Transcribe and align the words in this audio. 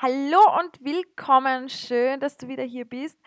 Hallo 0.00 0.38
und 0.60 0.84
willkommen. 0.84 1.68
Schön, 1.68 2.20
dass 2.20 2.36
du 2.36 2.46
wieder 2.46 2.62
hier 2.62 2.84
bist. 2.84 3.18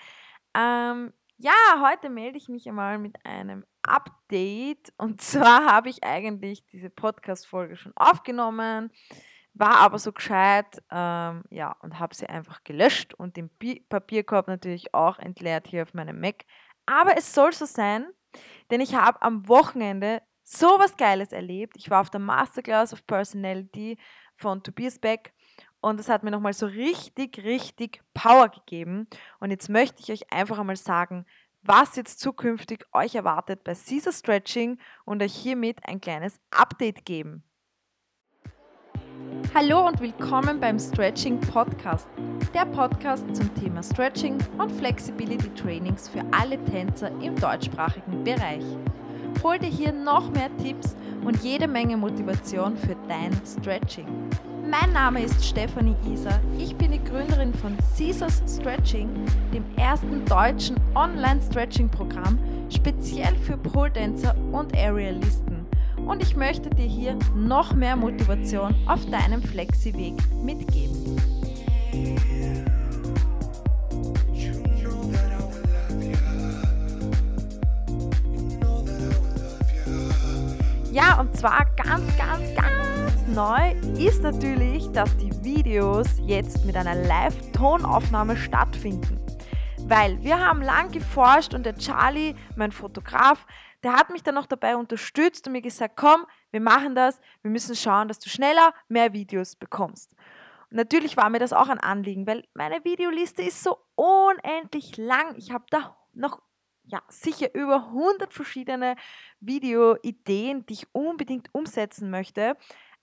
Ähm, 0.55 1.11
ja, 1.35 1.51
heute 1.81 2.09
melde 2.09 2.37
ich 2.37 2.47
mich 2.47 2.65
einmal 2.65 2.97
mit 2.97 3.17
einem 3.25 3.65
Update. 3.81 4.93
Und 4.95 5.19
zwar 5.21 5.65
habe 5.69 5.89
ich 5.89 6.05
eigentlich 6.05 6.63
diese 6.67 6.89
Podcast-Folge 6.89 7.75
schon 7.75 7.91
aufgenommen, 7.97 8.89
war 9.53 9.79
aber 9.79 9.99
so 9.99 10.13
gescheit, 10.13 10.81
ähm, 10.89 11.43
ja, 11.49 11.75
und 11.81 11.99
habe 11.99 12.15
sie 12.15 12.27
einfach 12.27 12.63
gelöscht 12.63 13.15
und 13.15 13.35
den 13.35 13.49
Bi 13.49 13.85
Papierkorb 13.89 14.47
natürlich 14.47 14.93
auch 14.93 15.19
entleert 15.19 15.67
hier 15.67 15.83
auf 15.83 15.93
meinem 15.93 16.21
Mac. 16.21 16.45
Aber 16.85 17.17
es 17.17 17.33
soll 17.33 17.51
so 17.51 17.65
sein, 17.65 18.07
denn 18.69 18.79
ich 18.79 18.95
habe 18.95 19.21
am 19.21 19.45
Wochenende 19.49 20.21
so 20.43 20.67
was 20.79 20.95
Geiles 20.95 21.33
erlebt. 21.33 21.75
Ich 21.75 21.89
war 21.89 21.99
auf 21.99 22.09
der 22.09 22.21
Masterclass 22.21 22.93
of 22.93 23.05
Personality 23.05 23.97
von 24.37 24.63
Tobias 24.63 24.99
Beck 24.99 25.33
und 25.81 25.99
das 25.99 26.09
hat 26.09 26.23
mir 26.23 26.31
nochmal 26.31 26.53
so 26.53 26.67
richtig, 26.67 27.43
richtig 27.43 28.01
Power 28.13 28.49
gegeben. 28.49 29.07
Und 29.39 29.51
jetzt 29.51 29.69
möchte 29.69 30.01
ich 30.01 30.11
euch 30.11 30.31
einfach 30.31 30.59
einmal 30.59 30.75
sagen, 30.75 31.25
was 31.63 31.95
jetzt 31.95 32.19
zukünftig 32.19 32.85
euch 32.93 33.15
erwartet 33.15 33.63
bei 33.63 33.73
Caesar 33.73 34.13
Stretching 34.13 34.79
und 35.05 35.21
euch 35.21 35.33
hiermit 35.33 35.79
ein 35.83 35.99
kleines 35.99 36.39
Update 36.51 37.05
geben. 37.05 37.43
Hallo 39.53 39.87
und 39.87 39.99
willkommen 39.99 40.59
beim 40.59 40.79
Stretching 40.79 41.39
Podcast, 41.39 42.07
der 42.53 42.65
Podcast 42.65 43.25
zum 43.35 43.53
Thema 43.55 43.83
Stretching 43.83 44.37
und 44.57 44.71
Flexibility 44.71 45.49
Trainings 45.55 46.07
für 46.07 46.23
alle 46.31 46.63
Tänzer 46.65 47.09
im 47.21 47.35
deutschsprachigen 47.35 48.23
Bereich. 48.23 48.63
Hol 49.43 49.59
dir 49.59 49.69
hier 49.69 49.91
noch 49.91 50.31
mehr 50.31 50.55
Tipps 50.57 50.95
und 51.23 51.43
jede 51.43 51.67
Menge 51.67 51.97
Motivation 51.97 52.77
für 52.77 52.95
dein 53.07 53.33
Stretching. 53.45 54.29
Mein 54.71 54.93
Name 54.93 55.21
ist 55.21 55.43
Stefanie 55.43 55.97
Isa. 56.09 56.39
Ich 56.57 56.73
bin 56.77 56.93
die 56.93 57.03
Gründerin 57.03 57.53
von 57.53 57.75
Caesars 57.97 58.41
Stretching, 58.47 59.09
dem 59.53 59.65
ersten 59.75 60.23
deutschen 60.23 60.77
Online-Stretching-Programm 60.95 62.39
speziell 62.69 63.35
für 63.35 63.57
Pole 63.57 63.91
Dancer 63.91 64.33
und 64.53 64.73
Aerialisten. 64.73 65.65
Und 65.97 66.23
ich 66.23 66.37
möchte 66.37 66.69
dir 66.69 66.85
hier 66.85 67.19
noch 67.35 67.73
mehr 67.73 67.97
Motivation 67.97 68.73
auf 68.87 69.05
deinem 69.09 69.43
Flexi-Weg 69.43 70.13
mitgeben. 70.41 71.17
Ja, 80.93 81.19
und 81.19 81.35
zwar 81.35 81.65
ganz, 81.75 82.05
ganz, 82.17 82.55
ganz 82.55 83.00
neu 83.33 83.71
ist 83.97 84.23
natürlich, 84.23 84.91
dass 84.91 85.15
die 85.15 85.31
Videos 85.41 86.07
jetzt 86.25 86.65
mit 86.65 86.75
einer 86.75 86.95
Live-Tonaufnahme 86.95 88.35
stattfinden. 88.35 89.19
Weil 89.87 90.21
wir 90.21 90.37
haben 90.37 90.61
lang 90.61 90.91
geforscht 90.91 91.53
und 91.53 91.65
der 91.65 91.77
Charlie, 91.77 92.35
mein 92.57 92.73
Fotograf, 92.73 93.45
der 93.83 93.93
hat 93.93 94.09
mich 94.09 94.21
dann 94.21 94.35
noch 94.35 94.47
dabei 94.47 94.75
unterstützt 94.75 95.47
und 95.47 95.53
mir 95.53 95.61
gesagt, 95.61 95.95
komm, 95.95 96.25
wir 96.51 96.59
machen 96.59 96.93
das, 96.93 97.21
wir 97.41 97.51
müssen 97.51 97.75
schauen, 97.75 98.09
dass 98.09 98.19
du 98.19 98.29
schneller 98.29 98.73
mehr 98.89 99.13
Videos 99.13 99.55
bekommst. 99.55 100.13
Und 100.69 100.77
natürlich 100.77 101.15
war 101.15 101.29
mir 101.29 101.39
das 101.39 101.53
auch 101.53 101.69
ein 101.69 101.79
Anliegen, 101.79 102.27
weil 102.27 102.43
meine 102.53 102.83
Videoliste 102.83 103.43
ist 103.43 103.63
so 103.63 103.77
unendlich 103.95 104.97
lang. 104.97 105.35
Ich 105.37 105.51
habe 105.51 105.65
da 105.69 105.95
noch 106.13 106.41
ja, 106.83 107.01
sicher 107.07 107.53
über 107.55 107.87
100 107.87 108.33
verschiedene 108.33 108.95
Videoideen, 109.39 110.65
die 110.65 110.73
ich 110.73 110.87
unbedingt 110.93 111.49
umsetzen 111.53 112.09
möchte. 112.09 112.57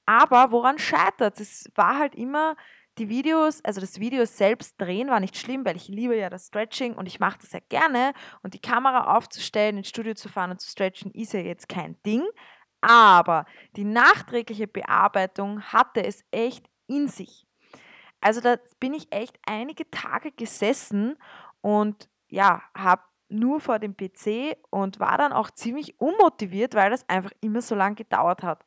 Aber 0.09 0.53
woran 0.53 0.79
scheitert 0.79 1.39
es? 1.39 1.67
Es 1.67 1.73
war 1.75 1.99
halt 1.99 2.15
immer 2.15 2.57
die 2.97 3.11
Videos, 3.11 3.63
also 3.63 3.83
das 3.83 4.01
Video 4.01 4.25
selbst 4.25 4.81
drehen 4.81 5.09
war 5.09 5.21
nicht 5.21 5.37
schlimm, 5.37 5.67
weil 5.67 5.77
ich 5.77 5.89
liebe 5.89 6.17
ja 6.17 6.31
das 6.31 6.47
Stretching 6.47 6.95
und 6.95 7.05
ich 7.05 7.21
mache 7.21 7.41
das 7.43 7.51
sehr 7.51 7.61
gerne. 7.61 8.15
Und 8.43 8.55
die 8.55 8.59
Kamera 8.59 9.15
aufzustellen, 9.15 9.77
ins 9.77 9.91
Studio 9.91 10.15
zu 10.15 10.31
fahren 10.31 10.53
und 10.53 10.63
zu 10.63 10.71
stretchen, 10.71 11.11
ist 11.11 11.35
ja 11.35 11.41
jetzt 11.41 11.69
kein 11.69 12.03
Ding. 12.05 12.23
Aber 12.81 13.45
die 13.77 13.85
nachträgliche 13.85 14.67
Bearbeitung 14.67 15.61
hatte 15.61 16.03
es 16.03 16.25
echt 16.31 16.65
in 16.87 17.09
sich. 17.09 17.47
Also 18.23 18.41
da 18.41 18.57
bin 18.81 18.95
ich 18.95 19.13
echt 19.13 19.39
einige 19.47 19.91
Tage 19.91 20.33
gesessen 20.33 21.19
und 21.61 22.09
ja, 22.29 22.63
habe 22.75 23.03
nur 23.29 23.61
vor 23.61 23.79
dem 23.79 23.95
PC 23.95 24.57
und 24.71 25.01
war 25.01 25.19
dann 25.19 25.35
auch 25.35 25.51
ziemlich 25.51 26.01
unmotiviert, 26.01 26.75
weil 26.75 26.89
das 26.89 27.07
einfach 27.11 27.33
immer 27.43 27.61
so 27.61 27.75
lange 27.75 27.97
gedauert 27.97 28.43
hat. 28.43 28.65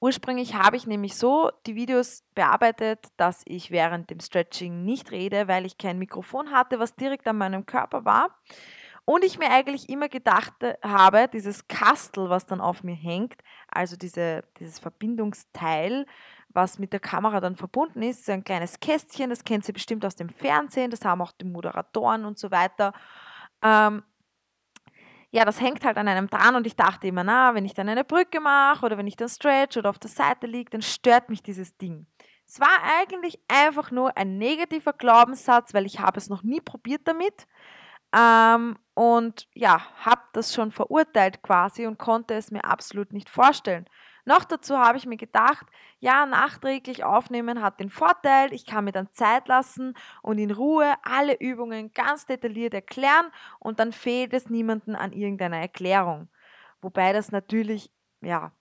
Ursprünglich 0.00 0.54
habe 0.54 0.76
ich 0.78 0.86
nämlich 0.86 1.14
so 1.14 1.50
die 1.66 1.74
Videos 1.74 2.24
bearbeitet, 2.34 3.00
dass 3.18 3.42
ich 3.44 3.70
während 3.70 4.08
dem 4.08 4.18
Stretching 4.18 4.82
nicht 4.82 5.10
rede, 5.10 5.46
weil 5.46 5.66
ich 5.66 5.76
kein 5.76 5.98
Mikrofon 5.98 6.50
hatte, 6.50 6.78
was 6.78 6.96
direkt 6.96 7.28
an 7.28 7.36
meinem 7.36 7.66
Körper 7.66 8.06
war. 8.06 8.30
Und 9.04 9.24
ich 9.24 9.38
mir 9.38 9.50
eigentlich 9.50 9.90
immer 9.90 10.08
gedacht 10.08 10.54
habe, 10.82 11.28
dieses 11.30 11.68
Kastel, 11.68 12.30
was 12.30 12.46
dann 12.46 12.62
auf 12.62 12.82
mir 12.82 12.94
hängt, 12.94 13.42
also 13.68 13.96
diese, 13.96 14.44
dieses 14.58 14.78
Verbindungsteil, 14.78 16.06
was 16.48 16.78
mit 16.78 16.92
der 16.92 17.00
Kamera 17.00 17.40
dann 17.40 17.56
verbunden 17.56 18.02
ist, 18.02 18.24
so 18.24 18.32
ein 18.32 18.44
kleines 18.44 18.80
Kästchen, 18.80 19.28
das 19.28 19.44
kennt 19.44 19.68
ihr 19.68 19.74
bestimmt 19.74 20.04
aus 20.06 20.16
dem 20.16 20.30
Fernsehen, 20.30 20.90
das 20.90 21.04
haben 21.04 21.20
auch 21.20 21.32
die 21.32 21.44
Moderatoren 21.44 22.24
und 22.24 22.38
so 22.38 22.50
weiter. 22.50 22.92
Ähm, 23.62 24.02
ja, 25.30 25.44
das 25.44 25.60
hängt 25.60 25.84
halt 25.84 25.96
an 25.96 26.08
einem 26.08 26.28
dran 26.28 26.56
und 26.56 26.66
ich 26.66 26.76
dachte 26.76 27.06
immer, 27.06 27.22
na, 27.24 27.54
wenn 27.54 27.64
ich 27.64 27.74
dann 27.74 27.88
eine 27.88 28.04
Brücke 28.04 28.40
mache 28.40 28.84
oder 28.84 28.98
wenn 28.98 29.06
ich 29.06 29.16
dann 29.16 29.28
stretch 29.28 29.76
oder 29.76 29.90
auf 29.90 29.98
der 29.98 30.10
Seite 30.10 30.46
liege, 30.46 30.70
dann 30.70 30.82
stört 30.82 31.28
mich 31.28 31.42
dieses 31.42 31.76
Ding. 31.76 32.06
Es 32.46 32.58
war 32.58 32.82
eigentlich 32.98 33.38
einfach 33.46 33.92
nur 33.92 34.16
ein 34.16 34.38
negativer 34.38 34.92
Glaubenssatz, 34.92 35.72
weil 35.72 35.86
ich 35.86 36.00
habe 36.00 36.18
es 36.18 36.28
noch 36.28 36.42
nie 36.42 36.60
probiert 36.60 37.02
damit 37.04 37.46
ähm, 38.12 38.76
und 38.94 39.48
ja, 39.54 39.80
habe 40.04 40.22
das 40.32 40.52
schon 40.52 40.72
verurteilt 40.72 41.42
quasi 41.42 41.86
und 41.86 41.98
konnte 41.98 42.34
es 42.34 42.50
mir 42.50 42.64
absolut 42.64 43.12
nicht 43.12 43.30
vorstellen. 43.30 43.86
Noch 44.24 44.44
dazu 44.44 44.78
habe 44.78 44.98
ich 44.98 45.06
mir 45.06 45.16
gedacht, 45.16 45.66
ja, 45.98 46.26
nachträglich 46.26 47.04
aufnehmen 47.04 47.62
hat 47.62 47.80
den 47.80 47.90
Vorteil, 47.90 48.52
ich 48.52 48.66
kann 48.66 48.84
mir 48.84 48.92
dann 48.92 49.12
Zeit 49.12 49.48
lassen 49.48 49.94
und 50.22 50.38
in 50.38 50.50
Ruhe 50.50 50.94
alle 51.02 51.38
Übungen 51.38 51.92
ganz 51.92 52.26
detailliert 52.26 52.74
erklären 52.74 53.30
und 53.58 53.80
dann 53.80 53.92
fehlt 53.92 54.32
es 54.32 54.50
niemanden 54.50 54.94
an 54.94 55.12
irgendeiner 55.12 55.58
Erklärung. 55.58 56.28
Wobei 56.80 57.12
das 57.12 57.32
natürlich, 57.32 57.90
ja, 58.20 58.52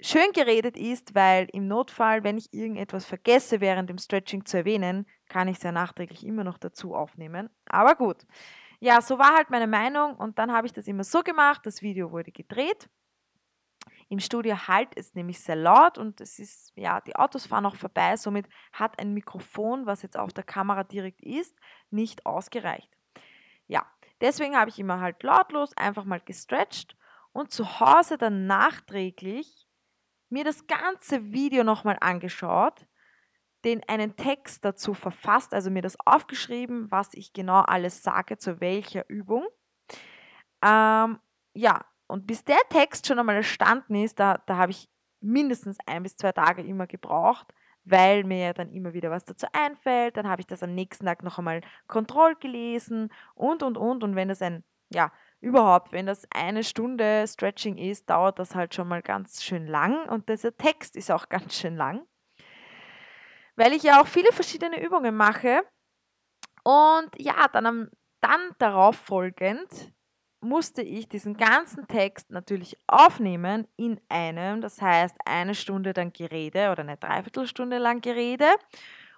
schön 0.00 0.32
geredet 0.32 0.76
ist, 0.76 1.14
weil 1.14 1.48
im 1.52 1.68
Notfall, 1.68 2.24
wenn 2.24 2.38
ich 2.38 2.52
irgendetwas 2.52 3.04
vergesse 3.04 3.60
während 3.60 3.90
dem 3.90 3.98
Stretching 3.98 4.44
zu 4.44 4.58
erwähnen, 4.58 5.06
kann 5.28 5.48
ich 5.48 5.58
es 5.58 5.62
ja 5.62 5.72
nachträglich 5.72 6.26
immer 6.26 6.44
noch 6.44 6.58
dazu 6.58 6.94
aufnehmen. 6.94 7.50
Aber 7.66 7.94
gut. 7.94 8.26
Ja, 8.80 9.02
so 9.02 9.18
war 9.18 9.36
halt 9.36 9.50
meine 9.50 9.66
Meinung 9.66 10.16
und 10.16 10.38
dann 10.38 10.52
habe 10.52 10.66
ich 10.66 10.72
das 10.72 10.86
immer 10.86 11.04
so 11.04 11.22
gemacht, 11.22 11.60
das 11.64 11.82
Video 11.82 12.12
wurde 12.12 12.32
gedreht 12.32 12.88
im 14.10 14.18
Studio 14.18 14.66
halt 14.66 14.88
es 14.96 15.14
nämlich 15.14 15.38
sehr 15.38 15.54
laut 15.54 15.96
und 15.96 16.20
es 16.20 16.40
ist, 16.40 16.72
ja, 16.74 17.00
die 17.00 17.14
Autos 17.14 17.46
fahren 17.46 17.64
auch 17.64 17.76
vorbei, 17.76 18.16
somit 18.16 18.48
hat 18.72 18.98
ein 18.98 19.14
Mikrofon, 19.14 19.86
was 19.86 20.02
jetzt 20.02 20.18
auf 20.18 20.32
der 20.32 20.42
Kamera 20.42 20.82
direkt 20.82 21.22
ist, 21.22 21.56
nicht 21.90 22.26
ausgereicht. 22.26 22.90
Ja, 23.68 23.86
deswegen 24.20 24.56
habe 24.56 24.68
ich 24.68 24.80
immer 24.80 25.00
halt 25.00 25.22
lautlos 25.22 25.76
einfach 25.76 26.04
mal 26.04 26.20
gestretched 26.20 26.96
und 27.32 27.52
zu 27.52 27.78
Hause 27.78 28.18
dann 28.18 28.48
nachträglich 28.48 29.68
mir 30.28 30.42
das 30.42 30.66
ganze 30.66 31.30
Video 31.30 31.62
nochmal 31.62 31.98
angeschaut, 32.00 32.88
den 33.64 33.80
einen 33.88 34.16
Text 34.16 34.64
dazu 34.64 34.92
verfasst, 34.92 35.54
also 35.54 35.70
mir 35.70 35.82
das 35.82 35.96
aufgeschrieben, 36.04 36.90
was 36.90 37.14
ich 37.14 37.32
genau 37.32 37.60
alles 37.60 38.02
sage, 38.02 38.38
zu 38.38 38.60
welcher 38.60 39.08
Übung. 39.08 39.46
Ähm, 40.64 41.20
ja, 41.54 41.84
und 42.10 42.26
bis 42.26 42.44
der 42.44 42.60
Text 42.68 43.06
schon 43.06 43.18
einmal 43.18 43.36
entstanden 43.36 43.94
ist, 43.94 44.18
da, 44.18 44.42
da 44.46 44.56
habe 44.56 44.72
ich 44.72 44.88
mindestens 45.20 45.78
ein 45.86 46.02
bis 46.02 46.16
zwei 46.16 46.32
Tage 46.32 46.62
immer 46.62 46.86
gebraucht, 46.86 47.52
weil 47.84 48.24
mir 48.24 48.38
ja 48.38 48.52
dann 48.52 48.70
immer 48.70 48.92
wieder 48.92 49.10
was 49.10 49.24
dazu 49.24 49.46
einfällt. 49.52 50.16
Dann 50.16 50.28
habe 50.28 50.40
ich 50.40 50.46
das 50.46 50.62
am 50.62 50.74
nächsten 50.74 51.06
Tag 51.06 51.22
noch 51.22 51.38
einmal 51.38 51.60
Kontroll 51.86 52.34
gelesen 52.36 53.12
und, 53.34 53.62
und, 53.62 53.76
und. 53.76 54.02
Und 54.02 54.16
wenn 54.16 54.28
das 54.28 54.42
ein, 54.42 54.64
ja, 54.90 55.12
überhaupt, 55.40 55.92
wenn 55.92 56.06
das 56.06 56.26
eine 56.34 56.64
Stunde 56.64 57.24
Stretching 57.26 57.78
ist, 57.78 58.08
dauert 58.10 58.38
das 58.38 58.54
halt 58.54 58.74
schon 58.74 58.88
mal 58.88 59.02
ganz 59.02 59.42
schön 59.42 59.66
lang. 59.66 60.08
Und 60.08 60.28
dieser 60.28 60.56
Text 60.56 60.96
ist 60.96 61.10
auch 61.10 61.28
ganz 61.28 61.54
schön 61.54 61.76
lang, 61.76 62.06
weil 63.56 63.72
ich 63.72 63.82
ja 63.82 64.00
auch 64.00 64.06
viele 64.06 64.32
verschiedene 64.32 64.82
Übungen 64.82 65.16
mache. 65.16 65.62
Und 66.62 67.10
ja, 67.18 67.48
dann, 67.48 67.66
am, 67.66 67.90
dann 68.20 68.40
darauf 68.58 68.96
folgend 68.96 69.92
musste 70.40 70.82
ich 70.82 71.08
diesen 71.08 71.36
ganzen 71.36 71.86
Text 71.86 72.30
natürlich 72.30 72.76
aufnehmen 72.86 73.66
in 73.76 74.00
einem, 74.08 74.60
das 74.60 74.80
heißt 74.80 75.16
eine 75.24 75.54
Stunde 75.54 75.92
dann 75.92 76.12
Gerede 76.12 76.70
oder 76.70 76.80
eine 76.80 76.96
Dreiviertelstunde 76.96 77.78
lang 77.78 78.00
Gerede 78.00 78.46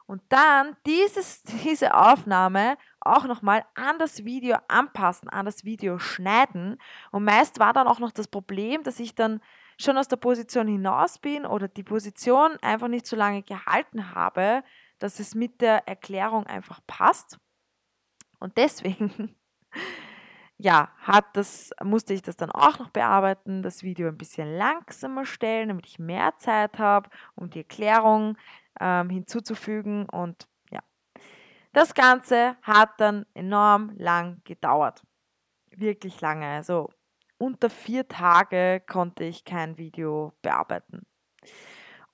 und 0.07 0.23
dann 0.29 0.77
dieses, 0.87 1.43
diese 1.65 1.95
Aufnahme 1.95 2.77
auch 3.01 3.25
nochmal 3.25 3.65
an 3.75 3.99
das 3.99 4.25
Video 4.25 4.57
anpassen, 4.69 5.29
an 5.29 5.47
das 5.47 5.65
Video 5.65 5.99
schneiden. 5.99 6.79
Und 7.11 7.25
meist 7.25 7.59
war 7.59 7.73
dann 7.73 7.89
auch 7.89 7.99
noch 7.99 8.13
das 8.13 8.29
Problem, 8.29 8.83
dass 8.83 9.01
ich 9.01 9.15
dann 9.15 9.41
schon 9.79 9.97
aus 9.97 10.09
der 10.09 10.17
Position 10.17 10.69
hinaus 10.69 11.19
bin 11.19 11.47
oder 11.47 11.67
die 11.67 11.83
Position 11.83 12.57
einfach 12.63 12.89
nicht 12.89 13.07
so 13.07 13.17
lange 13.17 13.43
gehalten 13.43 14.15
habe, 14.15 14.63
dass 14.99 15.19
es 15.19 15.35
mit 15.35 15.61
der 15.61 15.89
Erklärung 15.89 16.47
einfach 16.47 16.81
passt. 16.87 17.39
Und 18.39 18.57
deswegen, 18.57 19.35
ja, 20.62 20.91
hat 20.99 21.25
das, 21.37 21.70
musste 21.82 22.14
ich 22.14 22.23
das 22.23 22.37
dann 22.37 22.53
auch 22.53 22.79
noch 22.79 22.91
bearbeiten, 22.91 23.62
das 23.62 23.82
Video 23.82 24.06
ein 24.06 24.17
bisschen 24.17 24.56
langsamer 24.56 25.26
stellen, 25.26 25.69
damit 25.69 25.87
ich 25.87 25.99
mehr 25.99 26.37
Zeit 26.37 26.79
habe, 26.79 27.11
um 27.35 27.50
die 27.50 27.59
Erklärung 27.59 28.38
ähm, 28.81 29.11
hinzuzufügen. 29.11 30.09
Und 30.09 30.47
ja, 30.70 30.79
das 31.73 31.94
Ganze 31.94 32.56
hat 32.62 32.91
dann 32.99 33.26
enorm 33.35 33.91
lang 33.97 34.41
gedauert. 34.44 35.03
Wirklich 35.70 36.20
lange. 36.20 36.47
Also 36.47 36.91
unter 37.38 37.69
vier 37.69 38.06
Tage 38.06 38.85
konnte 38.88 39.25
ich 39.25 39.44
kein 39.44 39.79
Video 39.79 40.32
bearbeiten. 40.43 41.03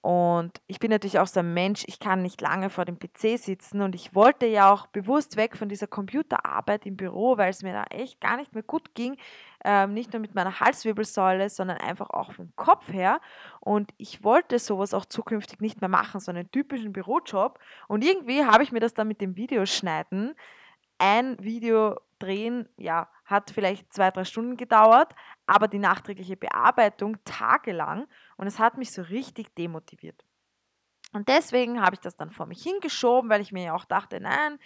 Und 0.08 0.62
ich 0.69 0.78
bin 0.78 0.90
natürlich 0.90 1.19
auch 1.19 1.26
so 1.26 1.40
ein 1.40 1.52
Mensch, 1.52 1.84
ich 1.87 2.00
kann 2.00 2.22
nicht 2.22 2.40
lange 2.40 2.70
vor 2.70 2.87
dem 2.87 2.99
PC 2.99 3.38
sitzen 3.38 3.82
und 3.82 3.94
ich 3.94 4.14
wollte 4.14 4.46
ja 4.46 4.72
auch 4.72 4.87
bewusst 4.87 5.37
weg 5.37 5.55
von 5.55 5.69
dieser 5.69 5.87
Computerarbeit 5.87 6.87
im 6.87 6.96
Büro, 6.96 7.37
weil 7.37 7.50
es 7.50 7.62
mir 7.62 7.75
da 7.75 7.84
echt 7.90 8.19
gar 8.19 8.38
nicht 8.38 8.55
mehr 8.55 8.62
gut 8.62 8.94
ging. 8.94 9.19
Ähm, 9.66 9.93
nicht 9.93 10.14
nur 10.14 10.20
mit 10.20 10.34
meiner 10.34 10.60
Halswirbelsäule, 10.60 11.50
sondern 11.50 11.76
einfach 11.76 12.08
auch 12.08 12.32
vom 12.32 12.50
Kopf 12.56 12.90
her. 12.90 13.20
Und 13.60 13.93
ich 13.99 14.25
wollte 14.25 14.58
sowas 14.58 14.94
auch 14.94 15.05
zukünftig 15.05 15.60
nicht 15.60 15.82
mehr 15.82 15.90
machen, 15.90 16.20
so 16.20 16.31
einen 16.31 16.50
typischen 16.50 16.94
Bürojob. 16.94 17.58
Und 17.87 18.02
irgendwie 18.02 18.46
habe 18.46 18.62
ich 18.62 18.72
mir 18.72 18.81
das 18.81 18.94
dann 18.94 19.08
mit 19.08 19.20
dem 19.20 19.37
Videoschneiden, 19.37 20.34
ein 20.98 21.38
Video 21.42 21.96
drehen, 22.18 22.68
ja, 22.76 23.08
hat 23.24 23.50
vielleicht 23.50 23.92
zwei, 23.92 24.10
drei 24.10 24.24
Stunden 24.24 24.56
gedauert, 24.56 25.14
aber 25.46 25.68
die 25.68 25.78
nachträgliche 25.78 26.36
Bearbeitung 26.36 27.22
tagelang 27.24 28.06
und 28.36 28.46
es 28.46 28.58
hat 28.58 28.76
mich 28.76 28.92
so 28.92 29.02
richtig 29.02 29.54
demotiviert. 29.54 30.24
Und 31.12 31.28
deswegen 31.28 31.80
habe 31.80 31.94
ich 31.94 32.00
das 32.00 32.16
dann 32.16 32.30
vor 32.30 32.46
mich 32.46 32.62
hingeschoben, 32.62 33.30
weil 33.30 33.40
ich 33.40 33.52
mir 33.52 33.64
ja 33.64 33.74
auch 33.74 33.84
dachte, 33.84 34.20
nein, 34.20 34.58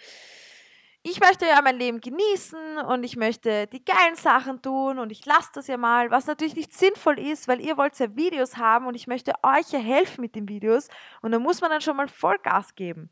ich 1.05 1.19
möchte 1.19 1.45
ja 1.45 1.61
mein 1.61 1.77
Leben 1.77 1.99
genießen 1.99 2.77
und 2.77 3.03
ich 3.03 3.17
möchte 3.17 3.67
die 3.67 3.83
geilen 3.83 4.15
Sachen 4.15 4.61
tun 4.61 4.99
und 4.99 5.11
ich 5.11 5.25
lasse 5.25 5.49
das 5.53 5.67
ja 5.67 5.75
mal, 5.75 6.11
was 6.11 6.27
natürlich 6.27 6.55
nicht 6.55 6.73
sinnvoll 6.73 7.19
ist, 7.19 7.49
weil 7.49 7.59
ihr 7.59 7.77
wollt 7.77 7.99
ja 7.99 8.15
Videos 8.15 8.55
haben 8.55 8.87
und 8.87 8.95
ich 8.95 9.05
möchte 9.05 9.33
euch 9.43 9.69
ja 9.71 9.79
helfen 9.79 10.21
mit 10.21 10.33
den 10.35 10.47
Videos 10.47 10.87
und 11.21 11.31
da 11.31 11.39
muss 11.39 11.59
man 11.59 11.71
dann 11.71 11.81
schon 11.81 11.97
mal 11.97 12.07
Vollgas 12.07 12.75
geben. 12.75 13.09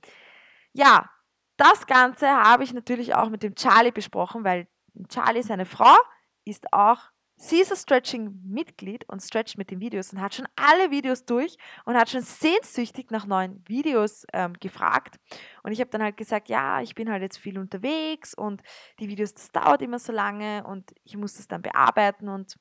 Ja, 0.71 1.09
das 1.61 1.85
Ganze 1.85 2.27
habe 2.27 2.63
ich 2.63 2.73
natürlich 2.73 3.13
auch 3.13 3.29
mit 3.29 3.43
dem 3.43 3.53
Charlie 3.53 3.91
besprochen, 3.91 4.43
weil 4.43 4.67
Charlie, 5.09 5.43
seine 5.43 5.65
Frau, 5.65 5.95
ist 6.43 6.73
auch 6.73 6.97
Caesar 7.37 7.77
Stretching 7.77 8.39
Mitglied 8.43 9.07
und 9.07 9.21
stretcht 9.21 9.57
mit 9.57 9.69
den 9.69 9.79
Videos 9.79 10.11
und 10.11 10.21
hat 10.21 10.33
schon 10.33 10.47
alle 10.55 10.89
Videos 10.89 11.25
durch 11.25 11.57
und 11.85 11.95
hat 11.95 12.09
schon 12.09 12.21
sehnsüchtig 12.21 13.11
nach 13.11 13.25
neuen 13.25 13.63
Videos 13.67 14.25
ähm, 14.33 14.53
gefragt. 14.59 15.19
Und 15.61 15.71
ich 15.71 15.79
habe 15.79 15.91
dann 15.91 16.01
halt 16.01 16.17
gesagt, 16.17 16.49
ja, 16.49 16.81
ich 16.81 16.95
bin 16.95 17.11
halt 17.11 17.21
jetzt 17.21 17.37
viel 17.37 17.59
unterwegs 17.59 18.33
und 18.33 18.61
die 18.99 19.07
Videos, 19.07 19.33
das 19.33 19.51
dauert 19.51 19.83
immer 19.83 19.99
so 19.99 20.11
lange 20.11 20.63
und 20.65 20.91
ich 21.03 21.15
muss 21.15 21.35
das 21.35 21.47
dann 21.47 21.61
bearbeiten 21.61 22.27
und 22.27 22.57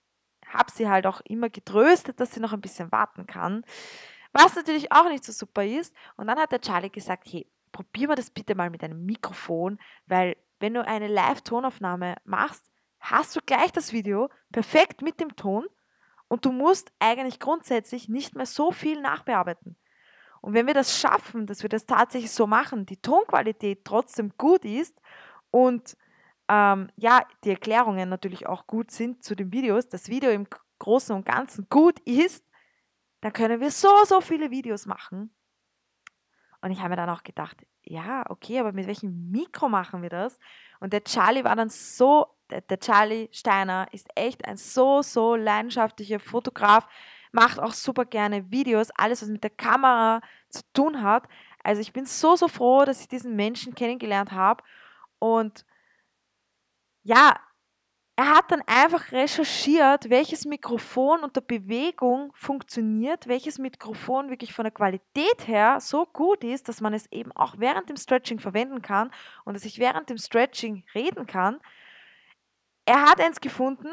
habe 0.46 0.70
sie 0.70 0.88
halt 0.88 1.06
auch 1.06 1.20
immer 1.22 1.48
getröstet, 1.48 2.20
dass 2.20 2.32
sie 2.32 2.40
noch 2.40 2.52
ein 2.52 2.60
bisschen 2.60 2.92
warten 2.92 3.26
kann. 3.26 3.64
Was 4.32 4.56
natürlich 4.56 4.92
auch 4.92 5.08
nicht 5.08 5.24
so 5.24 5.32
super 5.32 5.64
ist. 5.64 5.94
Und 6.16 6.26
dann 6.26 6.38
hat 6.38 6.52
der 6.52 6.60
Charlie 6.60 6.90
gesagt, 6.90 7.28
hey, 7.30 7.46
probier 7.72 8.08
mal 8.08 8.14
das 8.14 8.30
bitte 8.30 8.54
mal 8.54 8.70
mit 8.70 8.82
einem 8.82 9.04
Mikrofon, 9.04 9.78
weil 10.06 10.36
wenn 10.58 10.74
du 10.74 10.86
eine 10.86 11.08
Live-Tonaufnahme 11.08 12.16
machst, 12.24 12.70
hast 13.00 13.34
du 13.34 13.40
gleich 13.44 13.72
das 13.72 13.92
Video 13.92 14.28
perfekt 14.52 15.02
mit 15.02 15.20
dem 15.20 15.34
Ton 15.36 15.66
und 16.28 16.44
du 16.44 16.52
musst 16.52 16.92
eigentlich 16.98 17.40
grundsätzlich 17.40 18.08
nicht 18.08 18.36
mehr 18.36 18.46
so 18.46 18.70
viel 18.70 19.00
nachbearbeiten. 19.00 19.76
Und 20.42 20.54
wenn 20.54 20.66
wir 20.66 20.74
das 20.74 20.98
schaffen, 20.98 21.46
dass 21.46 21.62
wir 21.62 21.68
das 21.68 21.86
tatsächlich 21.86 22.30
so 22.30 22.46
machen, 22.46 22.86
die 22.86 23.00
Tonqualität 23.00 23.84
trotzdem 23.84 24.32
gut 24.38 24.64
ist 24.64 24.98
und 25.50 25.96
ähm, 26.48 26.90
ja, 26.96 27.22
die 27.44 27.50
Erklärungen 27.50 28.08
natürlich 28.08 28.46
auch 28.46 28.66
gut 28.66 28.90
sind 28.90 29.22
zu 29.22 29.34
den 29.34 29.52
Videos, 29.52 29.88
das 29.88 30.08
Video 30.08 30.30
im 30.30 30.46
Großen 30.78 31.14
und 31.14 31.26
Ganzen 31.26 31.66
gut 31.68 32.00
ist, 32.00 32.44
dann 33.20 33.32
können 33.32 33.60
wir 33.60 33.70
so, 33.70 34.04
so 34.04 34.20
viele 34.20 34.50
Videos 34.50 34.86
machen. 34.86 35.34
Und 36.62 36.70
ich 36.70 36.80
habe 36.80 36.90
mir 36.90 36.96
dann 36.96 37.10
auch 37.10 37.22
gedacht, 37.22 37.56
ja, 37.82 38.24
okay, 38.28 38.60
aber 38.60 38.72
mit 38.72 38.86
welchem 38.86 39.30
Mikro 39.30 39.68
machen 39.68 40.02
wir 40.02 40.10
das? 40.10 40.38
Und 40.78 40.92
der 40.92 41.04
Charlie 41.04 41.44
war 41.44 41.56
dann 41.56 41.70
so, 41.70 42.26
der, 42.50 42.78
Charlie 42.78 43.28
Steiner 43.32 43.86
ist 43.92 44.08
echt 44.14 44.44
ein 44.44 44.56
so, 44.56 45.02
so 45.02 45.36
leidenschaftlicher 45.36 46.18
Fotograf, 46.18 46.86
macht 47.32 47.60
auch 47.60 47.72
super 47.72 48.04
gerne 48.04 48.50
Videos, 48.50 48.90
alles, 48.96 49.22
was 49.22 49.28
mit 49.28 49.42
der 49.42 49.50
Kamera 49.50 50.20
zu 50.48 50.62
tun 50.72 51.02
hat. 51.02 51.28
Also 51.62 51.80
ich 51.80 51.92
bin 51.92 52.06
so, 52.06 52.36
so 52.36 52.48
froh, 52.48 52.84
dass 52.84 53.00
ich 53.00 53.08
diesen 53.08 53.36
Menschen 53.36 53.74
kennengelernt 53.74 54.32
habe. 54.32 54.62
Und 55.18 55.64
ja, 57.02 57.38
er 58.20 58.28
hat 58.28 58.50
dann 58.50 58.60
einfach 58.66 59.12
recherchiert, 59.12 60.10
welches 60.10 60.44
Mikrofon 60.44 61.24
unter 61.24 61.40
Bewegung 61.40 62.30
funktioniert, 62.34 63.26
welches 63.26 63.58
Mikrofon 63.58 64.28
wirklich 64.28 64.52
von 64.52 64.64
der 64.64 64.72
Qualität 64.72 65.48
her 65.48 65.80
so 65.80 66.04
gut 66.04 66.44
ist, 66.44 66.68
dass 66.68 66.82
man 66.82 66.92
es 66.92 67.10
eben 67.10 67.32
auch 67.32 67.54
während 67.56 67.88
dem 67.88 67.96
Stretching 67.96 68.38
verwenden 68.38 68.82
kann 68.82 69.10
und 69.46 69.54
dass 69.54 69.64
ich 69.64 69.78
während 69.78 70.10
dem 70.10 70.18
Stretching 70.18 70.84
reden 70.94 71.26
kann. 71.26 71.60
Er 72.84 73.06
hat 73.06 73.22
eins 73.22 73.40
gefunden, 73.40 73.88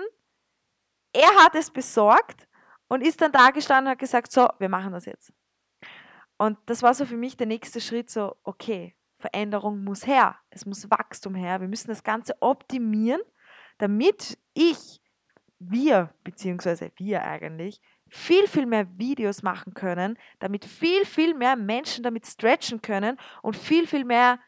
er 1.13 1.33
hat 1.45 1.55
es 1.55 1.71
besorgt 1.71 2.49
und 2.89 3.07
ist 3.07 3.21
dann 3.21 3.31
da 3.31 3.51
gestanden 3.51 3.85
und 3.85 3.91
hat 3.91 3.99
gesagt, 3.99 4.33
so, 4.33 4.49
wir 4.59 4.67
machen 4.67 4.91
das 4.91 5.05
jetzt. 5.05 5.31
Und 6.37 6.57
das 6.65 6.83
war 6.83 6.93
so 6.93 7.05
für 7.05 7.15
mich 7.15 7.37
der 7.37 7.47
nächste 7.47 7.79
Schritt, 7.79 8.09
so, 8.09 8.35
okay, 8.43 8.93
Veränderung 9.19 9.85
muss 9.85 10.05
her, 10.05 10.35
es 10.49 10.65
muss 10.65 10.91
Wachstum 10.91 11.33
her, 11.33 11.61
wir 11.61 11.69
müssen 11.69 11.87
das 11.87 12.03
Ganze 12.03 12.35
optimieren 12.41 13.21
damit 13.77 14.37
ich, 14.53 15.01
wir, 15.59 16.13
beziehungsweise 16.23 16.91
wir 16.97 17.23
eigentlich, 17.23 17.81
viel, 18.09 18.47
viel 18.47 18.65
mehr 18.65 18.87
Videos 18.97 19.43
machen 19.43 19.73
können, 19.73 20.17
damit 20.39 20.65
viel, 20.65 21.05
viel 21.05 21.33
mehr 21.33 21.55
Menschen 21.55 22.03
damit 22.03 22.25
stretchen 22.25 22.81
können 22.81 23.17
und 23.41 23.55
viel, 23.55 23.85
viel 23.87 24.05
mehr 24.05 24.39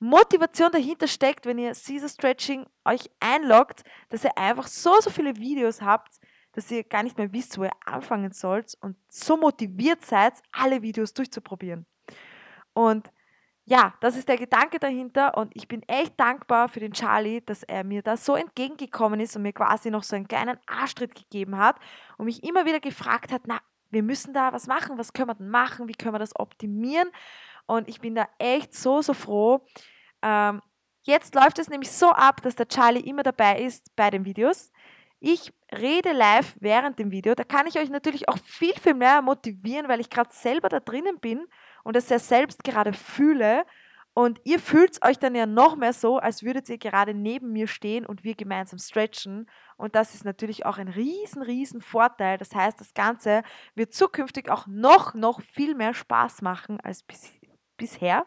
Motivation 0.00 0.70
dahinter 0.70 1.08
steckt, 1.08 1.44
wenn 1.46 1.58
ihr 1.58 1.72
Caesar 1.72 2.08
Stretching 2.08 2.66
euch 2.84 3.10
einloggt, 3.18 3.82
dass 4.10 4.24
ihr 4.24 4.36
einfach 4.38 4.68
so, 4.68 5.00
so 5.00 5.10
viele 5.10 5.36
Videos 5.36 5.82
habt, 5.82 6.18
dass 6.52 6.70
ihr 6.70 6.84
gar 6.84 7.02
nicht 7.02 7.18
mehr 7.18 7.32
wisst, 7.32 7.58
wo 7.58 7.64
ihr 7.64 7.72
anfangen 7.84 8.32
sollt 8.32 8.74
und 8.80 8.96
so 9.08 9.36
motiviert 9.36 10.04
seid, 10.04 10.34
alle 10.52 10.82
Videos 10.82 11.12
durchzuprobieren. 11.14 11.86
Und 12.74 13.10
ja, 13.68 13.92
das 14.00 14.16
ist 14.16 14.28
der 14.28 14.38
Gedanke 14.38 14.78
dahinter 14.78 15.36
und 15.36 15.54
ich 15.54 15.68
bin 15.68 15.82
echt 15.82 16.18
dankbar 16.18 16.70
für 16.70 16.80
den 16.80 16.92
Charlie, 16.92 17.42
dass 17.42 17.62
er 17.62 17.84
mir 17.84 18.00
da 18.00 18.16
so 18.16 18.34
entgegengekommen 18.34 19.20
ist 19.20 19.36
und 19.36 19.42
mir 19.42 19.52
quasi 19.52 19.90
noch 19.90 20.04
so 20.04 20.16
einen 20.16 20.26
kleinen 20.26 20.58
Arschtritt 20.66 21.14
gegeben 21.14 21.58
hat 21.58 21.76
und 22.16 22.24
mich 22.24 22.42
immer 22.44 22.64
wieder 22.64 22.80
gefragt 22.80 23.30
hat, 23.30 23.42
na, 23.46 23.60
wir 23.90 24.02
müssen 24.02 24.32
da 24.32 24.54
was 24.54 24.68
machen, 24.68 24.96
was 24.96 25.12
können 25.12 25.28
wir 25.28 25.34
denn 25.34 25.50
machen, 25.50 25.86
wie 25.86 25.92
können 25.92 26.14
wir 26.14 26.18
das 26.18 26.34
optimieren 26.34 27.10
und 27.66 27.90
ich 27.90 28.00
bin 28.00 28.14
da 28.14 28.26
echt 28.38 28.72
so, 28.72 29.02
so 29.02 29.12
froh. 29.12 29.60
Ähm, 30.22 30.62
jetzt 31.02 31.34
läuft 31.34 31.58
es 31.58 31.68
nämlich 31.68 31.90
so 31.90 32.10
ab, 32.10 32.40
dass 32.40 32.56
der 32.56 32.68
Charlie 32.68 33.00
immer 33.00 33.22
dabei 33.22 33.60
ist 33.60 33.94
bei 33.96 34.08
den 34.08 34.24
Videos. 34.24 34.72
Ich 35.20 35.52
rede 35.72 36.12
live 36.12 36.56
während 36.60 36.98
dem 36.98 37.10
Video. 37.10 37.34
Da 37.34 37.44
kann 37.44 37.66
ich 37.66 37.78
euch 37.78 37.90
natürlich 37.90 38.30
auch 38.30 38.38
viel, 38.38 38.72
viel 38.74 38.94
mehr 38.94 39.20
motivieren, 39.20 39.88
weil 39.88 40.00
ich 40.00 40.08
gerade 40.08 40.30
selber 40.32 40.70
da 40.70 40.80
drinnen 40.80 41.18
bin 41.18 41.46
und 41.88 41.96
es 41.96 42.10
ja 42.10 42.18
selbst 42.18 42.64
gerade 42.64 42.92
fühle. 42.92 43.64
Und 44.12 44.40
ihr 44.44 44.58
fühlt 44.58 45.02
euch 45.02 45.18
dann 45.18 45.34
ja 45.34 45.46
noch 45.46 45.74
mehr 45.74 45.94
so, 45.94 46.18
als 46.18 46.42
würdet 46.42 46.68
ihr 46.68 46.76
gerade 46.76 47.14
neben 47.14 47.50
mir 47.52 47.66
stehen 47.66 48.04
und 48.04 48.24
wir 48.24 48.34
gemeinsam 48.34 48.78
stretchen. 48.78 49.48
Und 49.78 49.94
das 49.94 50.14
ist 50.14 50.26
natürlich 50.26 50.66
auch 50.66 50.76
ein 50.76 50.88
riesen, 50.88 51.40
riesen 51.40 51.80
Vorteil. 51.80 52.36
Das 52.36 52.54
heißt, 52.54 52.78
das 52.78 52.92
Ganze 52.92 53.42
wird 53.74 53.94
zukünftig 53.94 54.50
auch 54.50 54.66
noch, 54.66 55.14
noch 55.14 55.40
viel 55.40 55.74
mehr 55.74 55.94
Spaß 55.94 56.42
machen 56.42 56.78
als 56.80 57.02
bis, 57.04 57.32
bisher. 57.78 58.26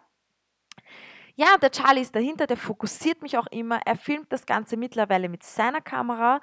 Ja, 1.36 1.58
der 1.62 1.70
Charlie 1.70 2.02
ist 2.02 2.16
dahinter, 2.16 2.48
der 2.48 2.58
fokussiert 2.58 3.22
mich 3.22 3.38
auch 3.38 3.48
immer. 3.52 3.80
Er 3.86 3.96
filmt 3.96 4.34
das 4.34 4.48
Ganze 4.48 4.76
mittlerweile 4.76 5.30
mit 5.30 5.44
seiner 5.44 5.82
Kamera 5.82 6.42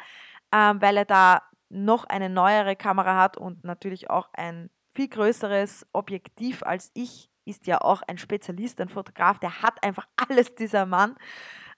ähm, 0.52 0.80
weil 0.80 0.96
er 0.96 1.04
da 1.04 1.42
noch 1.68 2.04
eine 2.04 2.30
neuere 2.30 2.76
Kamera 2.76 3.20
hat 3.20 3.36
und 3.36 3.64
natürlich 3.64 4.08
auch 4.08 4.28
ein 4.32 4.70
viel 4.98 5.08
größeres 5.08 5.86
Objektiv 5.92 6.64
als 6.64 6.90
ich. 6.92 7.30
Ist 7.44 7.68
ja 7.68 7.80
auch 7.80 8.02
ein 8.08 8.18
Spezialist, 8.18 8.80
ein 8.80 8.88
Fotograf, 8.88 9.38
der 9.38 9.62
hat 9.62 9.80
einfach 9.84 10.08
alles, 10.28 10.56
dieser 10.56 10.86
Mann. 10.86 11.16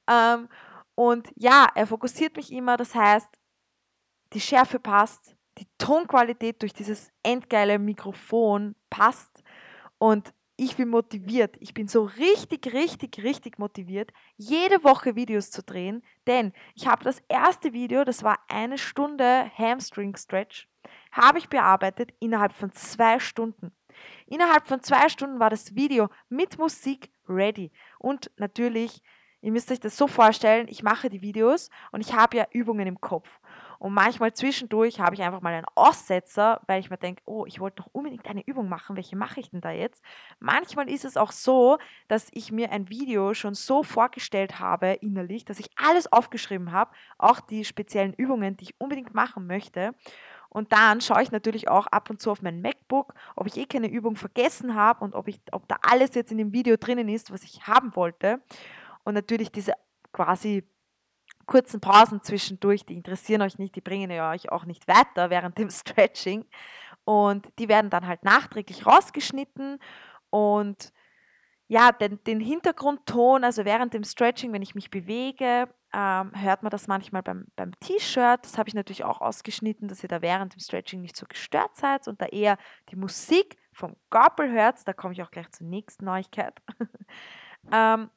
Ähm, 0.08 0.48
und 0.94 1.28
ja, 1.36 1.68
er 1.74 1.86
fokussiert 1.86 2.34
mich 2.36 2.50
immer, 2.50 2.78
das 2.78 2.94
heißt, 2.94 3.28
die 4.32 4.40
Schärfe 4.40 4.80
passt, 4.80 5.36
die 5.58 5.68
Tonqualität 5.76 6.62
durch 6.62 6.72
dieses 6.72 7.12
endgeile 7.22 7.78
Mikrofon 7.78 8.74
passt 8.88 9.42
und 9.98 10.32
ich 10.60 10.76
bin 10.76 10.90
motiviert. 10.90 11.56
Ich 11.58 11.72
bin 11.72 11.88
so 11.88 12.04
richtig, 12.04 12.74
richtig, 12.74 13.22
richtig 13.22 13.58
motiviert, 13.58 14.12
jede 14.36 14.84
Woche 14.84 15.16
Videos 15.16 15.50
zu 15.50 15.62
drehen, 15.62 16.02
denn 16.26 16.52
ich 16.74 16.86
habe 16.86 17.02
das 17.02 17.22
erste 17.28 17.72
Video, 17.72 18.04
das 18.04 18.22
war 18.22 18.38
eine 18.46 18.76
Stunde 18.76 19.50
Hamstring 19.56 20.14
Stretch, 20.16 20.68
habe 21.12 21.38
ich 21.38 21.48
bearbeitet 21.48 22.12
innerhalb 22.20 22.52
von 22.52 22.72
zwei 22.72 23.18
Stunden. 23.20 23.72
Innerhalb 24.26 24.66
von 24.66 24.82
zwei 24.82 25.08
Stunden 25.08 25.40
war 25.40 25.48
das 25.48 25.74
Video 25.76 26.10
mit 26.28 26.58
Musik 26.58 27.10
ready. 27.26 27.72
Und 27.98 28.30
natürlich, 28.36 29.00
ihr 29.40 29.52
müsst 29.52 29.72
euch 29.72 29.80
das 29.80 29.96
so 29.96 30.06
vorstellen, 30.06 30.68
ich 30.68 30.82
mache 30.82 31.08
die 31.08 31.22
Videos 31.22 31.70
und 31.90 32.02
ich 32.02 32.12
habe 32.12 32.36
ja 32.36 32.46
Übungen 32.52 32.86
im 32.86 33.00
Kopf. 33.00 33.40
Und 33.80 33.94
manchmal 33.94 34.34
zwischendurch 34.34 35.00
habe 35.00 35.14
ich 35.14 35.22
einfach 35.22 35.40
mal 35.40 35.54
einen 35.54 35.64
Aussetzer, 35.74 36.60
weil 36.66 36.80
ich 36.80 36.90
mir 36.90 36.98
denke, 36.98 37.22
oh, 37.24 37.46
ich 37.46 37.60
wollte 37.60 37.76
doch 37.76 37.88
unbedingt 37.92 38.28
eine 38.28 38.46
Übung 38.46 38.68
machen. 38.68 38.94
Welche 38.94 39.16
mache 39.16 39.40
ich 39.40 39.50
denn 39.50 39.62
da 39.62 39.70
jetzt? 39.70 40.04
Manchmal 40.38 40.90
ist 40.90 41.06
es 41.06 41.16
auch 41.16 41.32
so, 41.32 41.78
dass 42.06 42.28
ich 42.32 42.52
mir 42.52 42.72
ein 42.72 42.90
Video 42.90 43.32
schon 43.32 43.54
so 43.54 43.82
vorgestellt 43.82 44.60
habe 44.60 44.92
innerlich, 45.00 45.46
dass 45.46 45.58
ich 45.58 45.70
alles 45.76 46.12
aufgeschrieben 46.12 46.72
habe, 46.72 46.90
auch 47.16 47.40
die 47.40 47.64
speziellen 47.64 48.12
Übungen, 48.12 48.58
die 48.58 48.64
ich 48.64 48.74
unbedingt 48.78 49.14
machen 49.14 49.46
möchte. 49.46 49.94
Und 50.50 50.72
dann 50.72 51.00
schaue 51.00 51.22
ich 51.22 51.32
natürlich 51.32 51.70
auch 51.70 51.86
ab 51.86 52.10
und 52.10 52.20
zu 52.20 52.30
auf 52.30 52.42
mein 52.42 52.60
MacBook, 52.60 53.14
ob 53.34 53.46
ich 53.46 53.56
eh 53.56 53.64
keine 53.64 53.88
Übung 53.88 54.14
vergessen 54.14 54.74
habe 54.74 55.02
und 55.02 55.14
ob, 55.14 55.26
ich, 55.26 55.40
ob 55.52 55.66
da 55.68 55.76
alles 55.80 56.14
jetzt 56.14 56.30
in 56.30 56.36
dem 56.36 56.52
Video 56.52 56.76
drinnen 56.76 57.08
ist, 57.08 57.32
was 57.32 57.44
ich 57.44 57.66
haben 57.66 57.96
wollte. 57.96 58.42
Und 59.04 59.14
natürlich 59.14 59.50
diese 59.50 59.72
quasi 60.12 60.64
kurzen 61.50 61.80
Pausen 61.80 62.22
zwischendurch, 62.22 62.86
die 62.86 62.94
interessieren 62.94 63.42
euch 63.42 63.58
nicht, 63.58 63.74
die 63.74 63.80
bringen 63.80 64.10
euch 64.10 64.50
auch 64.50 64.64
nicht 64.64 64.86
weiter 64.88 65.30
während 65.30 65.58
dem 65.58 65.68
Stretching. 65.70 66.46
Und 67.04 67.48
die 67.58 67.68
werden 67.68 67.90
dann 67.90 68.06
halt 68.06 68.24
nachträglich 68.24 68.86
rausgeschnitten 68.86 69.78
und 70.30 70.92
ja, 71.66 71.92
den, 71.92 72.22
den 72.24 72.40
Hintergrundton, 72.40 73.44
also 73.44 73.64
während 73.64 73.94
dem 73.94 74.02
Stretching, 74.02 74.52
wenn 74.52 74.62
ich 74.62 74.74
mich 74.74 74.90
bewege, 74.90 75.68
ähm, 75.92 76.32
hört 76.34 76.62
man 76.62 76.70
das 76.70 76.88
manchmal 76.88 77.22
beim, 77.22 77.46
beim 77.54 77.78
T-Shirt. 77.78 78.44
Das 78.44 78.58
habe 78.58 78.68
ich 78.68 78.74
natürlich 78.74 79.04
auch 79.04 79.20
ausgeschnitten, 79.20 79.86
dass 79.86 80.02
ihr 80.02 80.08
da 80.08 80.20
während 80.20 80.54
dem 80.54 80.60
Stretching 80.60 81.00
nicht 81.00 81.16
so 81.16 81.26
gestört 81.26 81.76
seid 81.76 82.08
und 82.08 82.20
da 82.20 82.26
eher 82.26 82.58
die 82.90 82.96
Musik 82.96 83.56
vom 83.72 83.96
Goppel 84.10 84.50
hört. 84.50 84.86
Da 84.86 84.92
komme 84.92 85.14
ich 85.14 85.22
auch 85.22 85.30
gleich 85.30 85.50
zur 85.50 85.66
nächsten 85.66 86.04
Neuigkeit. 86.04 86.60
ähm, 87.72 88.10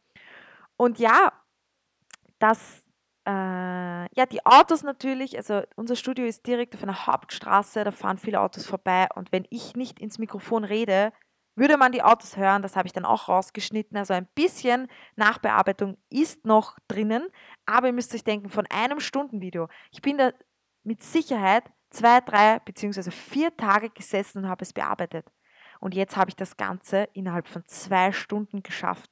und 0.75 0.99
ja, 0.99 1.31
das, 2.39 2.82
äh, 3.25 3.29
ja, 3.31 4.25
die 4.29 4.45
Autos 4.45 4.83
natürlich, 4.83 5.37
also 5.37 5.61
unser 5.75 5.95
Studio 5.95 6.25
ist 6.25 6.45
direkt 6.45 6.75
auf 6.75 6.83
einer 6.83 7.07
Hauptstraße, 7.07 7.83
da 7.83 7.91
fahren 7.91 8.17
viele 8.17 8.41
Autos 8.41 8.65
vorbei 8.65 9.07
und 9.15 9.31
wenn 9.31 9.45
ich 9.49 9.75
nicht 9.75 9.99
ins 9.99 10.19
Mikrofon 10.19 10.63
rede, 10.63 11.13
würde 11.55 11.77
man 11.77 11.91
die 11.91 12.01
Autos 12.01 12.35
hören, 12.35 12.61
das 12.61 12.75
habe 12.75 12.87
ich 12.87 12.93
dann 12.93 13.05
auch 13.05 13.29
rausgeschnitten. 13.29 13.95
Also 13.95 14.13
ein 14.13 14.27
bisschen 14.33 14.87
Nachbearbeitung 15.15 15.97
ist 16.09 16.45
noch 16.45 16.77
drinnen, 16.87 17.27
aber 17.65 17.87
ihr 17.87 17.93
müsst 17.93 18.13
euch 18.15 18.23
denken, 18.23 18.49
von 18.49 18.65
einem 18.67 18.99
Stundenvideo. 18.99 19.67
Ich 19.91 20.01
bin 20.01 20.17
da 20.17 20.31
mit 20.83 21.03
Sicherheit 21.03 21.63
zwei, 21.91 22.21
drei 22.21 22.59
beziehungsweise 22.59 23.11
vier 23.11 23.55
Tage 23.55 23.89
gesessen 23.89 24.39
und 24.39 24.49
habe 24.49 24.63
es 24.63 24.73
bearbeitet. 24.73 25.31
Und 25.79 25.93
jetzt 25.93 26.17
habe 26.17 26.29
ich 26.29 26.35
das 26.35 26.57
Ganze 26.57 27.07
innerhalb 27.13 27.47
von 27.47 27.63
zwei 27.65 28.11
Stunden 28.11 28.63
geschafft. 28.63 29.11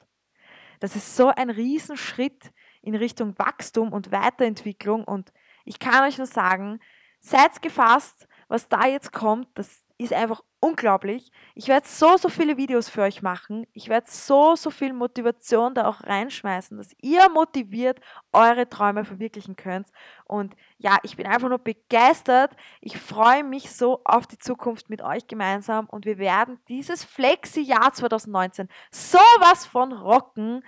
Das 0.79 0.95
ist 0.95 1.15
so 1.15 1.27
ein 1.27 1.51
Riesenschritt 1.51 2.51
in 2.81 2.95
Richtung 2.95 3.38
Wachstum 3.38 3.93
und 3.93 4.11
Weiterentwicklung. 4.11 5.03
Und 5.03 5.31
ich 5.65 5.79
kann 5.79 6.03
euch 6.07 6.17
nur 6.17 6.27
sagen, 6.27 6.79
seid 7.19 7.61
gefasst, 7.61 8.27
was 8.47 8.67
da 8.67 8.85
jetzt 8.85 9.13
kommt, 9.13 9.47
das 9.55 9.83
ist 9.97 10.13
einfach 10.13 10.41
unglaublich. 10.59 11.31
Ich 11.53 11.67
werde 11.67 11.88
so, 11.88 12.17
so 12.17 12.27
viele 12.27 12.57
Videos 12.57 12.89
für 12.89 13.01
euch 13.01 13.21
machen. 13.21 13.67
Ich 13.73 13.88
werde 13.88 14.07
so, 14.09 14.55
so 14.55 14.71
viel 14.71 14.93
Motivation 14.93 15.75
da 15.75 15.88
auch 15.88 16.03
reinschmeißen, 16.03 16.77
dass 16.77 16.95
ihr 17.01 17.29
motiviert 17.29 18.00
eure 18.31 18.67
Träume 18.67 19.05
verwirklichen 19.05 19.55
könnt. 19.55 19.88
Und 20.25 20.55
ja, 20.77 20.97
ich 21.03 21.17
bin 21.17 21.27
einfach 21.27 21.50
nur 21.50 21.59
begeistert. 21.59 22.55
Ich 22.79 22.97
freue 22.97 23.43
mich 23.43 23.71
so 23.71 24.01
auf 24.03 24.25
die 24.25 24.39
Zukunft 24.39 24.89
mit 24.89 25.03
euch 25.03 25.27
gemeinsam 25.27 25.88
und 25.88 26.05
wir 26.05 26.17
werden 26.17 26.59
dieses 26.67 27.03
Flexi-Jahr 27.03 27.93
2019 27.93 28.69
sowas 28.91 29.65
von 29.65 29.93
rocken. 29.93 30.63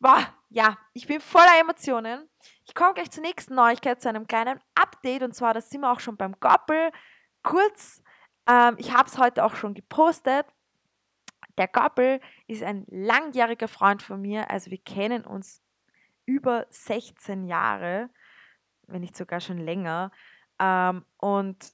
Boah, 0.00 0.34
ja, 0.48 0.76
ich 0.92 1.06
bin 1.06 1.20
voller 1.20 1.60
Emotionen. 1.60 2.28
Ich 2.64 2.74
komme 2.74 2.94
gleich 2.94 3.10
zur 3.10 3.22
nächsten 3.22 3.54
Neuigkeit, 3.54 4.00
zu 4.00 4.08
einem 4.08 4.26
kleinen 4.26 4.60
Update. 4.74 5.22
Und 5.22 5.34
zwar, 5.34 5.54
da 5.54 5.60
sind 5.60 5.80
wir 5.80 5.90
auch 5.90 6.00
schon 6.00 6.16
beim 6.16 6.38
Goppel. 6.40 6.90
Kurz 7.42 8.02
ähm, 8.46 8.76
ich 8.78 8.92
habe 8.92 9.08
es 9.08 9.18
heute 9.18 9.44
auch 9.44 9.54
schon 9.54 9.74
gepostet. 9.74 10.46
Der 11.56 11.68
Goppel 11.68 12.20
ist 12.46 12.62
ein 12.62 12.84
langjähriger 12.88 13.68
Freund 13.68 14.02
von 14.02 14.20
mir. 14.20 14.50
Also 14.50 14.70
wir 14.70 14.82
kennen 14.82 15.24
uns 15.24 15.62
über 16.26 16.66
16 16.70 17.44
Jahre, 17.44 18.10
wenn 18.86 19.00
nicht 19.00 19.16
sogar 19.16 19.40
schon 19.40 19.58
länger. 19.58 20.10
Ähm, 20.58 21.04
und 21.18 21.72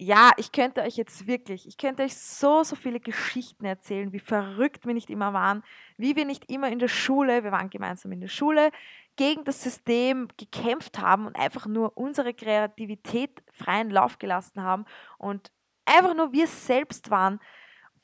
ja, 0.00 0.30
ich 0.36 0.52
könnte 0.52 0.82
euch 0.82 0.96
jetzt 0.96 1.26
wirklich, 1.26 1.66
ich 1.66 1.76
könnte 1.76 2.04
euch 2.04 2.16
so, 2.16 2.62
so 2.62 2.76
viele 2.76 3.00
Geschichten 3.00 3.64
erzählen, 3.64 4.12
wie 4.12 4.20
verrückt 4.20 4.86
wir 4.86 4.94
nicht 4.94 5.10
immer 5.10 5.32
waren, 5.32 5.64
wie 5.96 6.14
wir 6.14 6.24
nicht 6.24 6.50
immer 6.50 6.70
in 6.70 6.78
der 6.78 6.88
Schule, 6.88 7.42
wir 7.42 7.50
waren 7.50 7.68
gemeinsam 7.68 8.12
in 8.12 8.20
der 8.20 8.28
Schule, 8.28 8.70
gegen 9.16 9.44
das 9.44 9.60
System 9.60 10.28
gekämpft 10.36 11.00
haben 11.00 11.26
und 11.26 11.34
einfach 11.34 11.66
nur 11.66 11.96
unsere 11.98 12.32
Kreativität 12.32 13.42
freien 13.52 13.90
Lauf 13.90 14.20
gelassen 14.20 14.62
haben 14.62 14.84
und 15.18 15.50
einfach 15.84 16.14
nur 16.14 16.32
wir 16.32 16.46
selbst 16.46 17.10
waren, 17.10 17.40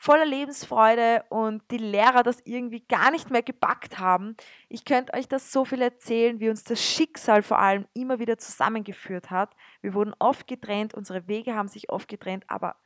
voller 0.05 0.27
Lebensfreude 0.27 1.25
und 1.31 1.63
die 1.71 1.79
Lehrer 1.79 2.23
das 2.23 2.43
irgendwie 2.45 2.81
gar 2.81 3.11
nicht 3.11 3.31
mehr 3.31 3.43
gepackt 3.43 3.99
haben. 3.99 4.37
Ich 4.69 4.85
könnte 4.85 5.15
euch 5.15 5.29
das 5.29 5.51
so 5.51 5.65
viel 5.65 5.81
erzählen, 5.81 6.41
wie 6.41 6.51
uns 6.51 6.63
das 6.63 6.85
Schicksal 6.85 7.43
vor 7.43 7.59
allem 7.59 7.87
immer 7.95 8.19
wieder 8.19 8.37
zusammengeführt 8.37 9.31
hat. 9.31 9.57
Wir 9.81 9.95
wurden 9.95 10.13
oft 10.19 10.47
getrennt, 10.47 10.93
unsere 10.93 11.27
Wege 11.27 11.55
haben 11.55 11.69
sich 11.69 11.89
oft 11.89 12.07
getrennt, 12.07 12.45
aber 12.49 12.77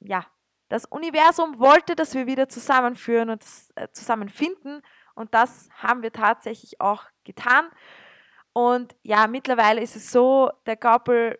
ja, 0.00 0.24
das 0.70 0.86
Universum 0.86 1.58
wollte, 1.58 1.94
dass 1.94 2.14
wir 2.14 2.26
wieder 2.26 2.48
zusammenführen 2.48 3.28
und 3.28 3.44
äh, 3.74 3.88
zusammenfinden 3.92 4.80
und 5.14 5.34
das 5.34 5.68
haben 5.74 6.02
wir 6.02 6.12
tatsächlich 6.14 6.80
auch 6.80 7.04
getan. 7.24 7.68
Und 8.54 8.96
ja, 9.02 9.26
mittlerweile 9.26 9.82
ist 9.82 9.96
es 9.96 10.10
so, 10.10 10.50
der 10.64 10.76
Gaupel 10.76 11.38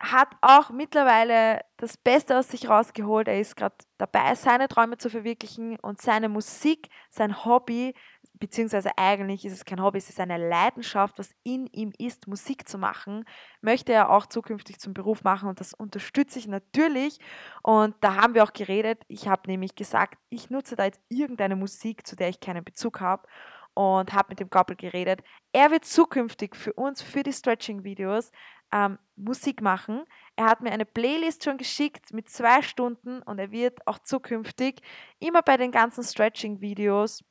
hat 0.00 0.28
auch 0.40 0.70
mittlerweile 0.70 1.60
das 1.76 1.98
Beste 1.98 2.38
aus 2.38 2.48
sich 2.48 2.68
rausgeholt. 2.68 3.28
Er 3.28 3.38
ist 3.38 3.54
gerade 3.54 3.74
dabei, 3.98 4.34
seine 4.34 4.66
Träume 4.66 4.96
zu 4.96 5.10
verwirklichen 5.10 5.78
und 5.78 6.00
seine 6.00 6.30
Musik, 6.30 6.88
sein 7.10 7.44
Hobby, 7.44 7.94
beziehungsweise 8.32 8.90
eigentlich 8.96 9.44
ist 9.44 9.52
es 9.52 9.64
kein 9.66 9.82
Hobby, 9.82 9.98
es 9.98 10.08
ist 10.08 10.18
eine 10.18 10.38
Leidenschaft, 10.38 11.18
was 11.18 11.30
in 11.42 11.66
ihm 11.66 11.92
ist, 11.98 12.26
Musik 12.26 12.66
zu 12.66 12.78
machen, 12.78 13.24
möchte 13.60 13.92
er 13.92 14.10
auch 14.10 14.24
zukünftig 14.24 14.80
zum 14.80 14.94
Beruf 14.94 15.22
machen 15.22 15.50
und 15.50 15.60
das 15.60 15.74
unterstütze 15.74 16.38
ich 16.38 16.48
natürlich. 16.48 17.18
Und 17.62 17.94
da 18.00 18.16
haben 18.16 18.34
wir 18.34 18.42
auch 18.42 18.54
geredet. 18.54 19.02
Ich 19.06 19.28
habe 19.28 19.42
nämlich 19.46 19.74
gesagt, 19.74 20.18
ich 20.30 20.48
nutze 20.48 20.76
da 20.76 20.86
jetzt 20.86 21.00
irgendeine 21.10 21.56
Musik, 21.56 22.06
zu 22.06 22.16
der 22.16 22.30
ich 22.30 22.40
keinen 22.40 22.64
Bezug 22.64 23.00
habe 23.00 23.28
und 23.74 24.12
habe 24.12 24.30
mit 24.30 24.40
dem 24.40 24.50
Koppel 24.50 24.76
geredet. 24.76 25.20
Er 25.52 25.70
wird 25.70 25.84
zukünftig 25.84 26.56
für 26.56 26.72
uns, 26.72 27.02
für 27.02 27.22
die 27.22 27.32
Stretching-Videos, 27.32 28.32
ähm, 28.72 28.98
Musik 29.16 29.60
machen. 29.60 30.04
Er 30.36 30.46
hat 30.46 30.60
mir 30.60 30.72
eine 30.72 30.86
Playlist 30.86 31.44
schon 31.44 31.58
geschickt 31.58 32.12
mit 32.12 32.28
zwei 32.28 32.62
Stunden 32.62 33.22
und 33.22 33.38
er 33.38 33.50
wird 33.50 33.86
auch 33.86 33.98
zukünftig 33.98 34.80
immer 35.18 35.42
bei 35.42 35.56
den 35.56 35.70
ganzen 35.70 36.04
Stretching-Videos 36.04 37.24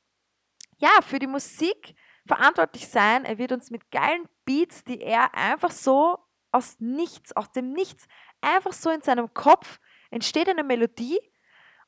ja, 0.78 0.90
für 1.02 1.18
die 1.18 1.26
Musik 1.26 1.94
verantwortlich 2.26 2.88
sein. 2.88 3.24
Er 3.24 3.38
wird 3.38 3.52
uns 3.52 3.70
mit 3.70 3.90
geilen 3.90 4.28
Beats, 4.44 4.84
die 4.84 5.00
er 5.00 5.34
einfach 5.34 5.70
so 5.70 6.18
aus 6.52 6.76
nichts, 6.80 7.34
aus 7.36 7.52
dem 7.52 7.72
Nichts, 7.72 8.06
einfach 8.40 8.72
so 8.72 8.90
in 8.90 9.02
seinem 9.02 9.32
Kopf 9.34 9.78
entsteht 10.10 10.48
eine 10.48 10.64
Melodie 10.64 11.18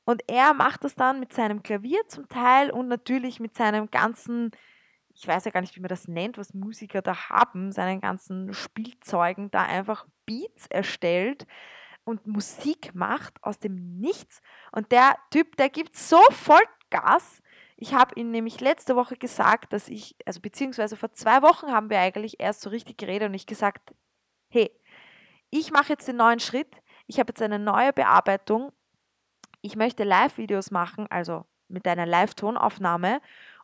und 0.04 0.22
er 0.28 0.54
macht 0.54 0.84
das 0.84 0.94
dann 0.94 1.20
mit 1.20 1.32
seinem 1.32 1.62
Klavier 1.62 2.06
zum 2.08 2.28
Teil 2.28 2.70
und 2.70 2.88
natürlich 2.88 3.40
mit 3.40 3.56
seinem 3.56 3.90
ganzen 3.90 4.50
ich 5.14 5.26
weiß 5.26 5.44
ja 5.44 5.50
gar 5.50 5.60
nicht, 5.60 5.76
wie 5.76 5.80
man 5.80 5.88
das 5.88 6.08
nennt, 6.08 6.38
was 6.38 6.54
Musiker 6.54 7.02
da 7.02 7.28
haben, 7.28 7.72
seinen 7.72 8.00
ganzen 8.00 8.52
Spielzeugen 8.52 9.50
da 9.50 9.62
einfach 9.62 10.06
Beats 10.26 10.66
erstellt 10.68 11.46
und 12.04 12.26
Musik 12.26 12.94
macht 12.94 13.42
aus 13.42 13.58
dem 13.58 13.98
Nichts. 14.00 14.40
Und 14.72 14.92
der 14.92 15.16
Typ, 15.30 15.56
der 15.56 15.68
gibt 15.68 15.96
so 15.96 16.20
voll 16.30 16.62
Gas. 16.90 17.42
Ich 17.76 17.94
habe 17.94 18.14
ihm 18.16 18.30
nämlich 18.30 18.60
letzte 18.60 18.96
Woche 18.96 19.16
gesagt, 19.16 19.72
dass 19.72 19.88
ich, 19.88 20.14
also 20.26 20.40
beziehungsweise 20.40 20.96
vor 20.96 21.12
zwei 21.12 21.42
Wochen 21.42 21.72
haben 21.72 21.90
wir 21.90 21.98
eigentlich 21.98 22.38
erst 22.38 22.60
so 22.60 22.70
richtig 22.70 22.98
geredet 22.98 23.28
und 23.28 23.34
ich 23.34 23.46
gesagt, 23.46 23.94
hey, 24.50 24.70
ich 25.50 25.70
mache 25.72 25.90
jetzt 25.90 26.06
den 26.08 26.16
neuen 26.16 26.40
Schritt. 26.40 26.76
Ich 27.06 27.18
habe 27.18 27.30
jetzt 27.30 27.42
eine 27.42 27.58
neue 27.58 27.92
Bearbeitung. 27.92 28.72
Ich 29.60 29.76
möchte 29.76 30.04
Live-Videos 30.04 30.70
machen, 30.70 31.06
also 31.10 31.44
mit 31.68 31.86
einer 31.86 32.06
Live-Tonaufnahme. 32.06 33.20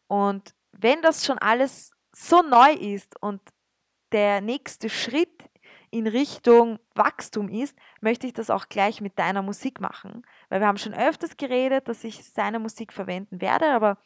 Und 0.06 0.54
wenn 0.78 1.02
das 1.02 1.26
schon 1.26 1.38
alles 1.38 1.90
so 2.12 2.42
neu 2.42 2.72
ist 2.72 3.20
und 3.20 3.42
der 4.12 4.40
nächste 4.40 4.88
Schritt 4.88 5.50
in 5.90 6.06
Richtung 6.06 6.78
Wachstum 6.94 7.48
ist, 7.48 7.76
möchte 8.00 8.26
ich 8.26 8.32
das 8.32 8.50
auch 8.50 8.68
gleich 8.68 9.00
mit 9.00 9.18
deiner 9.18 9.42
Musik 9.42 9.80
machen. 9.80 10.22
Weil 10.48 10.60
wir 10.60 10.66
haben 10.66 10.78
schon 10.78 10.94
öfters 10.94 11.36
geredet, 11.36 11.88
dass 11.88 12.04
ich 12.04 12.24
seine 12.24 12.58
Musik 12.58 12.92
verwenden 12.92 13.40
werde, 13.40 13.70
aber 13.72 13.98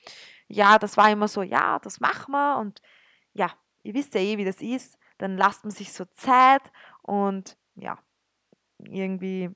ja, 0.48 0.78
das 0.78 0.96
war 0.96 1.10
immer 1.10 1.28
so, 1.28 1.42
ja, 1.42 1.78
das 1.78 2.00
machen 2.00 2.32
wir 2.32 2.58
und 2.58 2.80
ja, 3.32 3.50
ihr 3.82 3.94
wisst 3.94 4.14
ja 4.14 4.20
eh, 4.20 4.38
wie 4.38 4.44
das 4.44 4.60
ist, 4.60 4.98
dann 5.18 5.36
lasst 5.36 5.64
man 5.64 5.70
sich 5.70 5.92
so 5.92 6.04
Zeit 6.04 6.62
und 7.02 7.56
ja, 7.74 7.98
irgendwie 8.78 9.50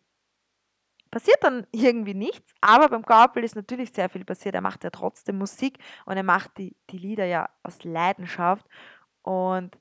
passiert 1.16 1.42
dann 1.42 1.66
irgendwie 1.72 2.12
nichts, 2.12 2.52
aber 2.60 2.90
beim 2.90 3.00
Gaupel 3.00 3.42
ist 3.42 3.56
natürlich 3.56 3.90
sehr 3.94 4.10
viel 4.10 4.26
passiert. 4.26 4.54
Er 4.54 4.60
macht 4.60 4.84
ja 4.84 4.90
trotzdem 4.90 5.38
Musik 5.38 5.78
und 6.04 6.18
er 6.18 6.22
macht 6.22 6.58
die, 6.58 6.76
die 6.90 6.98
Lieder 6.98 7.24
ja 7.24 7.48
aus 7.62 7.82
Leidenschaft. 7.84 8.66
Und 9.22 9.78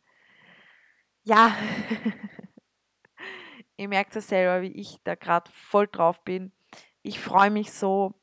ja, 1.24 1.54
ihr 3.76 3.90
merkt 3.90 4.16
es 4.16 4.30
selber, 4.30 4.62
wie 4.62 4.80
ich 4.80 5.02
da 5.04 5.16
gerade 5.16 5.52
voll 5.52 5.88
drauf 5.88 6.24
bin. 6.24 6.54
Ich 7.02 7.20
freue 7.20 7.52
mich 7.52 7.74
so. 7.74 8.14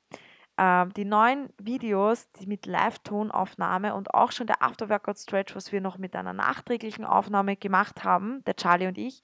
Ähm, 0.57 0.95
die 0.95 1.04
neuen 1.04 1.52
Videos, 1.59 2.33
die 2.33 2.47
mit 2.47 2.64
Live-Tonaufnahme 2.64 3.95
und 3.95 4.14
auch 4.14 4.33
schon 4.33 4.47
der 4.47 4.62
After-Workout-Stretch, 4.62 5.54
was 5.54 5.71
wir 5.71 5.83
noch 5.83 5.99
mit 5.99 6.16
einer 6.16 6.33
nachträglichen 6.33 7.04
Aufnahme 7.04 7.57
gemacht 7.57 8.04
haben, 8.04 8.42
der 8.45 8.57
Charlie 8.57 8.87
und 8.87 8.97
ich, 8.97 9.23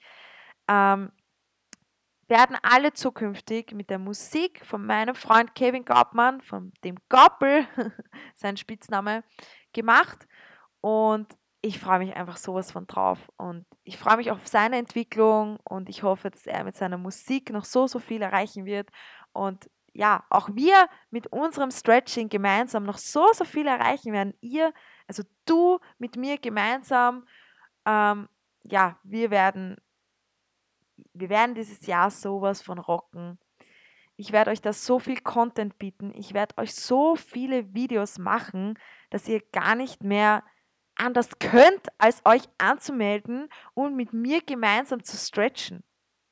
ähm, 0.68 1.10
werden 2.28 2.56
alle 2.62 2.92
zukünftig 2.92 3.72
mit 3.72 3.90
der 3.90 3.98
Musik 3.98 4.64
von 4.64 4.84
meinem 4.84 5.14
Freund 5.14 5.54
Kevin 5.54 5.84
Gaubmann, 5.84 6.40
von 6.42 6.72
dem 6.84 6.96
Goppel, 7.08 7.66
sein 8.34 8.56
Spitzname, 8.56 9.24
gemacht. 9.72 10.26
Und 10.80 11.36
ich 11.60 11.78
freue 11.78 11.98
mich 11.98 12.14
einfach 12.14 12.36
sowas 12.36 12.70
von 12.70 12.86
drauf. 12.86 13.18
Und 13.36 13.66
ich 13.82 13.98
freue 13.98 14.18
mich 14.18 14.30
auf 14.30 14.46
seine 14.46 14.76
Entwicklung 14.76 15.58
und 15.64 15.88
ich 15.88 16.02
hoffe, 16.02 16.30
dass 16.30 16.46
er 16.46 16.64
mit 16.64 16.76
seiner 16.76 16.98
Musik 16.98 17.50
noch 17.50 17.64
so, 17.64 17.86
so 17.86 17.98
viel 17.98 18.22
erreichen 18.22 18.64
wird. 18.64 18.90
Und 19.32 19.68
ja, 19.92 20.24
auch 20.30 20.48
wir 20.52 20.88
mit 21.10 21.26
unserem 21.28 21.70
Stretching 21.70 22.28
gemeinsam 22.28 22.84
noch 22.84 22.98
so, 22.98 23.32
so 23.32 23.44
viel 23.44 23.66
erreichen 23.66 24.12
werden. 24.12 24.34
Ihr, 24.40 24.72
also 25.08 25.24
du 25.46 25.80
mit 25.98 26.16
mir 26.16 26.38
gemeinsam, 26.38 27.26
ähm, 27.84 28.28
ja, 28.62 28.98
wir 29.02 29.30
werden 29.30 29.76
wir 31.18 31.28
werden 31.28 31.54
dieses 31.54 31.86
Jahr 31.86 32.10
sowas 32.10 32.62
von 32.62 32.78
rocken. 32.78 33.38
Ich 34.16 34.32
werde 34.32 34.50
euch 34.50 34.60
da 34.60 34.72
so 34.72 34.98
viel 34.98 35.20
Content 35.20 35.78
bieten. 35.78 36.12
Ich 36.14 36.34
werde 36.34 36.58
euch 36.58 36.74
so 36.74 37.14
viele 37.14 37.72
Videos 37.74 38.18
machen, 38.18 38.78
dass 39.10 39.28
ihr 39.28 39.40
gar 39.52 39.74
nicht 39.74 40.02
mehr 40.02 40.42
anders 40.96 41.38
könnt, 41.38 41.86
als 41.98 42.22
euch 42.24 42.42
anzumelden 42.58 43.48
und 43.74 43.94
mit 43.94 44.12
mir 44.12 44.42
gemeinsam 44.42 45.04
zu 45.04 45.16
stretchen. 45.16 45.84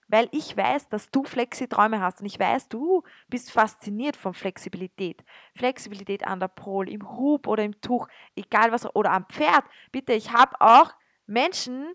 Weil 0.09 0.28
ich 0.33 0.57
weiß, 0.57 0.88
dass 0.88 1.11
du 1.11 1.25
Flexi-Träume 1.25 2.00
hast 2.00 2.21
und 2.21 2.26
ich 2.26 2.38
weiß, 2.38 2.69
du 2.69 3.02
bist 3.28 3.50
fasziniert 3.50 4.16
von 4.16 4.35
Flexibilität. 4.35 5.25
Flexibilität 5.55 6.26
an 6.26 6.38
der 6.38 6.49
Pol, 6.49 6.88
im 6.88 7.09
Hub 7.09 7.49
oder 7.49 7.64
im 7.64 7.81
Tuch, 7.81 8.09
egal 8.37 8.71
was, 8.71 8.93
oder 8.95 9.11
am 9.12 9.26
Pferd. 9.26 9.64
Bitte, 9.90 10.12
ich 10.12 10.33
habe 10.33 10.61
auch 10.61 10.93
Menschen, 11.26 11.93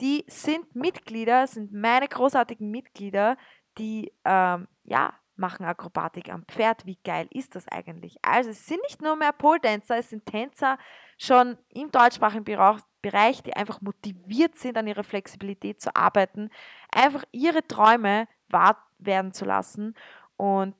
die 0.00 0.24
sind 0.28 0.74
Mitglieder, 0.74 1.46
sind 1.46 1.72
meine 1.72 2.08
großartigen 2.08 2.70
Mitglieder, 2.70 3.36
die 3.78 4.12
ähm, 4.24 4.66
ja, 4.84 5.14
machen 5.36 5.64
Akrobatik 5.64 6.32
am 6.32 6.44
Pferd. 6.44 6.86
Wie 6.86 6.98
geil 7.04 7.26
ist 7.30 7.54
das 7.54 7.66
eigentlich? 7.68 8.16
Also 8.22 8.50
es 8.50 8.66
sind 8.66 8.82
nicht 8.82 9.02
nur 9.02 9.16
mehr 9.16 9.32
Pole-Tänzer, 9.32 9.98
es 9.98 10.10
sind 10.10 10.26
Tänzer 10.26 10.78
schon 11.18 11.58
im 11.68 11.90
deutschsprachigen 11.90 12.44
Bereich, 12.44 13.42
die 13.42 13.54
einfach 13.54 13.80
motiviert 13.80 14.56
sind, 14.56 14.76
an 14.76 14.86
ihrer 14.86 15.04
Flexibilität 15.04 15.80
zu 15.80 15.94
arbeiten, 15.96 16.50
einfach 16.92 17.24
ihre 17.32 17.66
Träume 17.66 18.28
wahr 18.48 18.86
werden 18.98 19.32
zu 19.32 19.44
lassen. 19.44 19.94
Und 20.36 20.74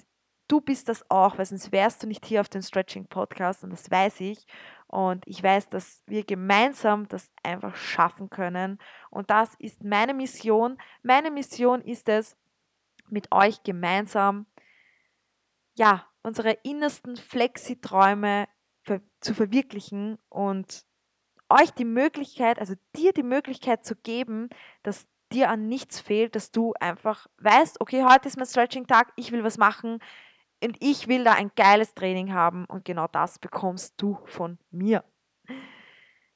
du 0.48 0.60
bist 0.60 0.88
das 0.88 1.08
auch, 1.10 1.38
weil 1.38 1.46
sonst 1.46 1.72
wärst 1.72 2.02
du 2.02 2.06
nicht 2.06 2.24
hier 2.26 2.40
auf 2.40 2.48
dem 2.48 2.62
Stretching 2.62 3.06
Podcast 3.06 3.64
und 3.64 3.70
das 3.70 3.90
weiß 3.90 4.20
ich. 4.20 4.46
Und 4.90 5.24
ich 5.28 5.40
weiß, 5.40 5.68
dass 5.68 6.02
wir 6.06 6.24
gemeinsam 6.24 7.06
das 7.06 7.30
einfach 7.44 7.76
schaffen 7.76 8.28
können. 8.28 8.78
Und 9.08 9.30
das 9.30 9.54
ist 9.60 9.84
meine 9.84 10.14
Mission. 10.14 10.78
Meine 11.04 11.30
Mission 11.30 11.80
ist 11.80 12.08
es, 12.08 12.36
mit 13.08 13.30
euch 13.32 13.62
gemeinsam, 13.62 14.46
ja, 15.76 16.06
unsere 16.22 16.52
innersten 16.64 17.16
Flexi-Träume 17.16 18.48
zu 19.20 19.34
verwirklichen 19.34 20.18
und 20.28 20.84
euch 21.48 21.70
die 21.72 21.84
Möglichkeit, 21.84 22.58
also 22.58 22.74
dir 22.96 23.12
die 23.12 23.22
Möglichkeit 23.22 23.84
zu 23.84 23.94
geben, 23.94 24.48
dass 24.82 25.06
dir 25.32 25.50
an 25.50 25.68
nichts 25.68 26.00
fehlt, 26.00 26.34
dass 26.34 26.50
du 26.50 26.74
einfach 26.80 27.28
weißt, 27.38 27.80
okay, 27.80 28.04
heute 28.04 28.28
ist 28.28 28.36
mein 28.36 28.46
Stretching-Tag, 28.46 29.12
ich 29.16 29.30
will 29.30 29.44
was 29.44 29.58
machen, 29.58 30.00
und 30.62 30.76
ich 30.80 31.08
will 31.08 31.24
da 31.24 31.32
ein 31.32 31.50
geiles 31.56 31.94
Training 31.94 32.32
haben 32.32 32.64
und 32.66 32.84
genau 32.84 33.06
das 33.08 33.38
bekommst 33.38 33.94
du 34.00 34.18
von 34.26 34.58
mir. 34.70 35.04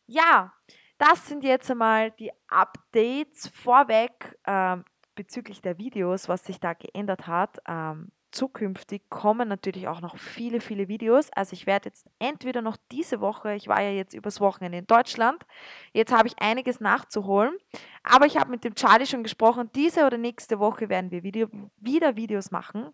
Ja, 0.07 0.53
das 0.99 1.27
sind 1.27 1.45
jetzt 1.45 1.71
einmal 1.71 2.11
die 2.13 2.31
Updates 2.49 3.49
vorweg 3.49 4.39
ähm, 4.47 4.85
bezüglich 5.15 5.61
der 5.61 5.79
Videos, 5.79 6.29
was 6.29 6.45
sich 6.45 6.61
da 6.61 6.75
geändert 6.75 7.27
hat. 7.27 7.59
Ähm, 7.67 8.11
zukünftig 8.31 9.09
kommen 9.11 9.49
natürlich 9.49 9.89
auch 9.89 10.01
noch 10.01 10.19
viele, 10.19 10.61
viele 10.61 10.89
Videos. 10.89 11.31
Also 11.33 11.53
ich 11.53 11.67
werde 11.67 11.89
jetzt 11.89 12.07
entweder 12.19 12.63
noch 12.63 12.77
diese 12.91 13.21
Woche, 13.21 13.55
ich 13.55 13.69
war 13.69 13.81
ja 13.81 13.91
jetzt 13.91 14.15
übers 14.15 14.41
Wochenende 14.41 14.79
in 14.79 14.87
Deutschland, 14.87 15.47
jetzt 15.93 16.13
habe 16.13 16.29
ich 16.29 16.39
einiges 16.41 16.81
nachzuholen, 16.81 17.57
aber 18.03 18.27
ich 18.27 18.37
habe 18.37 18.51
mit 18.51 18.65
dem 18.65 18.75
Charlie 18.75 19.07
schon 19.07 19.23
gesprochen, 19.23 19.71
diese 19.75 20.05
oder 20.05 20.19
nächste 20.19 20.59
Woche 20.59 20.89
werden 20.89 21.11
wir 21.11 21.23
Video, 21.23 21.49
wieder 21.77 22.17
Videos 22.17 22.51
machen. 22.51 22.93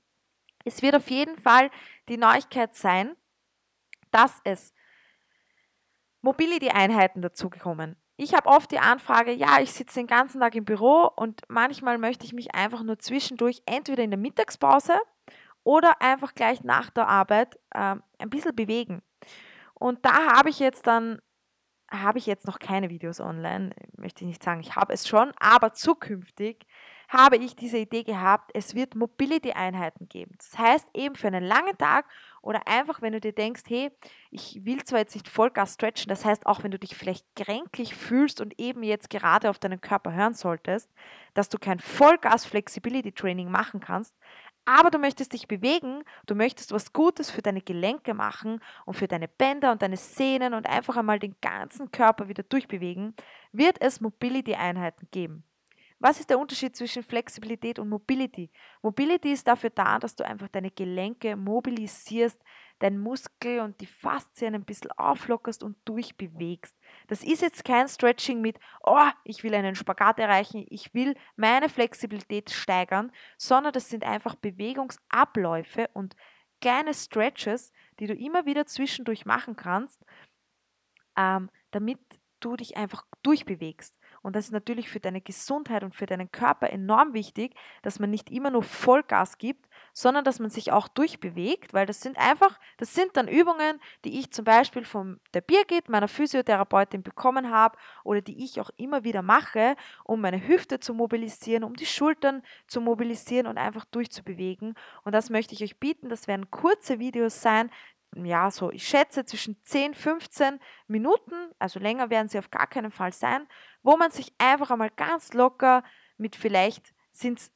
Es 0.65 0.83
wird 0.83 0.95
auf 0.95 1.11
jeden 1.11 1.37
Fall 1.37 1.71
die 2.09 2.17
Neuigkeit 2.17 2.75
sein, 2.75 3.17
dass 4.11 4.41
es 4.45 4.75
Mobility-Einheiten 6.23 7.23
dazugekommen. 7.23 7.97
Ich 8.17 8.35
habe 8.35 8.49
oft 8.49 8.71
die 8.71 8.79
Anfrage, 8.79 9.33
ja, 9.33 9.61
ich 9.61 9.73
sitze 9.73 10.01
den 10.01 10.07
ganzen 10.07 10.41
Tag 10.41 10.55
im 10.55 10.67
Büro 10.67 11.11
und 11.17 11.41
manchmal 11.49 11.97
möchte 11.97 12.27
ich 12.27 12.35
mich 12.35 12.55
einfach 12.55 12.83
nur 12.83 12.99
zwischendurch 12.99 13.63
entweder 13.65 14.03
in 14.03 14.11
der 14.11 14.19
Mittagspause 14.19 14.99
oder 15.65 16.03
einfach 16.03 16.35
gleich 16.35 16.63
nach 16.63 16.91
der 16.91 17.09
Arbeit 17.09 17.57
äh, 17.71 17.97
ein 18.19 18.31
bisschen 18.31 18.55
bewegen. 18.55 19.03
Und 19.73 20.05
da 20.05 20.37
habe 20.37 20.51
ich 20.51 20.59
jetzt 20.59 20.87
dann 20.87 21.21
habe 21.91 22.19
ich 22.19 22.27
jetzt 22.27 22.47
noch 22.47 22.59
keine 22.59 22.89
Videos 22.89 23.21
online, 23.21 23.71
möchte 23.97 24.23
ich 24.23 24.29
nicht 24.29 24.43
sagen, 24.43 24.61
ich 24.61 24.77
habe 24.77 24.93
es 24.93 25.09
schon, 25.09 25.33
aber 25.41 25.73
zukünftig 25.73 26.67
habe 27.11 27.37
ich 27.37 27.57
diese 27.57 27.79
Idee 27.79 28.05
gehabt, 28.05 28.53
es 28.55 28.77
wird 28.77 28.95
Mobility-Einheiten 28.95 30.09
geben. 30.09 30.37
Das 30.39 30.57
heißt 30.57 30.89
eben 30.95 31.17
für 31.17 31.27
einen 31.27 31.43
langen 31.43 31.77
Tag 31.77 32.07
oder 32.41 32.69
einfach, 32.69 33.03
wenn 33.03 33.13
du 33.13 33.21
dir 33.21 33.33
denkst, 33.33 33.63
hey, 33.67 33.91
ich 34.31 34.61
will 34.65 34.83
zwar 34.85 35.01
jetzt 35.01 35.15
nicht 35.15 35.29
Vollgas 35.29 35.75
stretchen, 35.75 36.09
das 36.09 36.25
heißt 36.25 36.47
auch, 36.47 36.63
wenn 36.63 36.71
du 36.71 36.79
dich 36.79 36.97
vielleicht 36.97 37.27
kränklich 37.35 37.97
fühlst 37.97 38.41
und 38.41 38.59
eben 38.61 38.85
jetzt 38.85 39.11
gerade 39.11 39.51
auf 39.51 39.59
deinen 39.59 39.81
Körper 39.81 40.13
hören 40.13 40.35
solltest, 40.35 40.89
dass 41.35 41.49
du 41.49 41.59
kein 41.59 41.81
Vollgas 41.81 42.47
Flexibility 42.47 43.11
Training 43.11 43.51
machen 43.51 43.81
kannst, 43.81 44.15
aber 44.65 44.93
du 44.93 44.99
möchtest 44.99 45.33
dich 45.33 45.49
bewegen, 45.49 46.05
du 46.27 46.37
möchtest 46.37 46.71
was 46.71 46.93
Gutes 46.93 47.29
für 47.29 47.43
deine 47.43 47.61
Gelenke 47.61 48.15
machen 48.15 48.61
und 48.87 48.95
für 48.95 49.09
deine 49.09 49.27
Bänder 49.27 49.73
und 49.73 49.83
deine 49.83 49.97
Sehnen 49.97 50.55
und 50.55 50.69
einfach 50.69 50.97
einmal 50.97 51.19
den 51.19 51.35
ganzen 51.41 51.91
Körper 51.91 52.29
wieder 52.29 52.45
durchbewegen, 52.45 53.15
wird 53.51 53.81
es 53.81 54.01
Mobility-Einheiten 54.01 55.09
geben. 55.11 55.45
Was 56.03 56.19
ist 56.19 56.31
der 56.31 56.39
Unterschied 56.39 56.75
zwischen 56.75 57.03
Flexibilität 57.03 57.79
und 57.79 57.91
Mobility? 57.91 58.51
Mobility 58.81 59.33
ist 59.33 59.47
dafür 59.47 59.69
da, 59.69 59.99
dass 59.99 60.17
du 60.17 60.25
einfach 60.25 60.49
deine 60.49 60.71
Gelenke 60.71 61.37
mobilisierst, 61.37 62.43
deinen 62.79 62.99
Muskel 62.99 63.61
und 63.61 63.79
die 63.83 63.87
Faszien 63.87 64.55
ein 64.55 64.65
bisschen 64.65 64.93
auflockerst 64.93 65.63
und 65.63 65.77
durchbewegst. 65.85 66.75
Das 67.09 67.23
ist 67.23 67.43
jetzt 67.43 67.67
kein 67.67 67.87
Stretching 67.87 68.41
mit, 68.41 68.59
oh, 68.83 69.11
ich 69.25 69.43
will 69.45 69.55
einen 69.55 69.75
Spagat 69.75 70.19
erreichen, 70.19 70.65
ich 70.71 70.95
will 70.95 71.15
meine 71.37 71.69
Flexibilität 71.69 72.49
steigern, 72.49 73.13
sondern 73.37 73.75
das 73.75 73.91
sind 73.91 74.03
einfach 74.03 74.37
Bewegungsabläufe 74.37 75.91
und 75.93 76.17
kleine 76.63 76.95
Stretches, 76.95 77.73
die 77.99 78.07
du 78.07 78.15
immer 78.15 78.47
wieder 78.47 78.65
zwischendurch 78.65 79.27
machen 79.27 79.55
kannst, 79.55 80.03
ähm, 81.19 81.51
damit 81.73 82.01
du 82.41 82.57
dich 82.57 82.79
einfach 82.79 83.05
durchbewegst. 83.23 84.00
Und 84.23 84.37
das 84.37 84.47
ist 84.47 84.53
natürlich 84.53 84.89
für 84.89 85.01
deine 85.01 85.21
Gesundheit 85.21 85.83
und 85.83 85.95
für 85.95 86.07
deinen 86.07 86.31
Körper 86.31 86.71
enorm 86.71 87.15
wichtig, 87.15 87.55
dass 87.83 87.99
man 87.99 88.11
nicht 88.11 88.31
immer 88.31 88.51
nur 88.51 88.63
Vollgas 88.63 89.39
gibt, 89.39 89.67
sondern 89.93 90.25
dass 90.25 90.39
man 90.39 90.51
sich 90.51 90.73
auch 90.73 90.89
durchbewegt, 90.89 91.73
weil 91.73 91.87
das 91.87 92.01
sind 92.01 92.19
einfach, 92.19 92.59
das 92.77 92.95
sind 92.95 93.17
dann 93.17 93.29
Übungen, 93.29 93.81
die 94.05 94.19
ich 94.19 94.31
zum 94.31 94.45
Beispiel 94.45 94.85
von 94.85 95.21
der 95.35 95.41
Birgit, 95.41 95.89
meiner 95.89 96.09
Physiotherapeutin, 96.09 97.03
bekommen 97.03 97.51
habe 97.51 97.79
oder 98.05 98.21
die 98.21 98.45
ich 98.45 98.61
auch 98.61 98.71
immer 98.77 99.05
wieder 99.05 99.23
mache, 99.23 99.77
um 100.05 100.21
meine 100.21 100.47
Hüfte 100.47 100.81
zu 100.81 100.95
mobilisieren, 100.95 101.65
um 101.65 101.75
die 101.75 101.87
Schultern 101.87 102.43
zu 102.67 102.81
mobilisieren 102.81 103.47
und 103.47 103.59
einfach 103.59 103.85
durchzubewegen. 103.87 104.75
Und 105.05 105.13
das 105.15 105.31
möchte 105.31 105.55
ich 105.55 105.63
euch 105.63 105.79
bieten. 105.79 106.09
Das 106.09 106.29
werden 106.29 106.51
kurze 106.51 106.99
Videos 106.99 107.41
sein, 107.41 107.71
ja, 108.17 108.51
so, 108.51 108.71
ich 108.71 108.87
schätze 108.87 109.25
zwischen 109.25 109.63
10, 109.63 109.95
15 109.95 110.59
Minuten, 110.89 111.35
also 111.59 111.79
länger 111.79 112.11
werden 112.11 112.29
sie 112.29 112.39
auf 112.39 112.51
gar 112.51 112.67
keinen 112.67 112.91
Fall 112.91 113.13
sein, 113.13 113.47
wo 113.83 113.97
man 113.97 114.11
sich 114.11 114.33
einfach 114.39 114.71
einmal 114.71 114.91
ganz 114.91 115.33
locker 115.33 115.85
mit 116.17 116.37
vielleicht 116.37 116.93
sind 117.13 117.39
es 117.39 117.53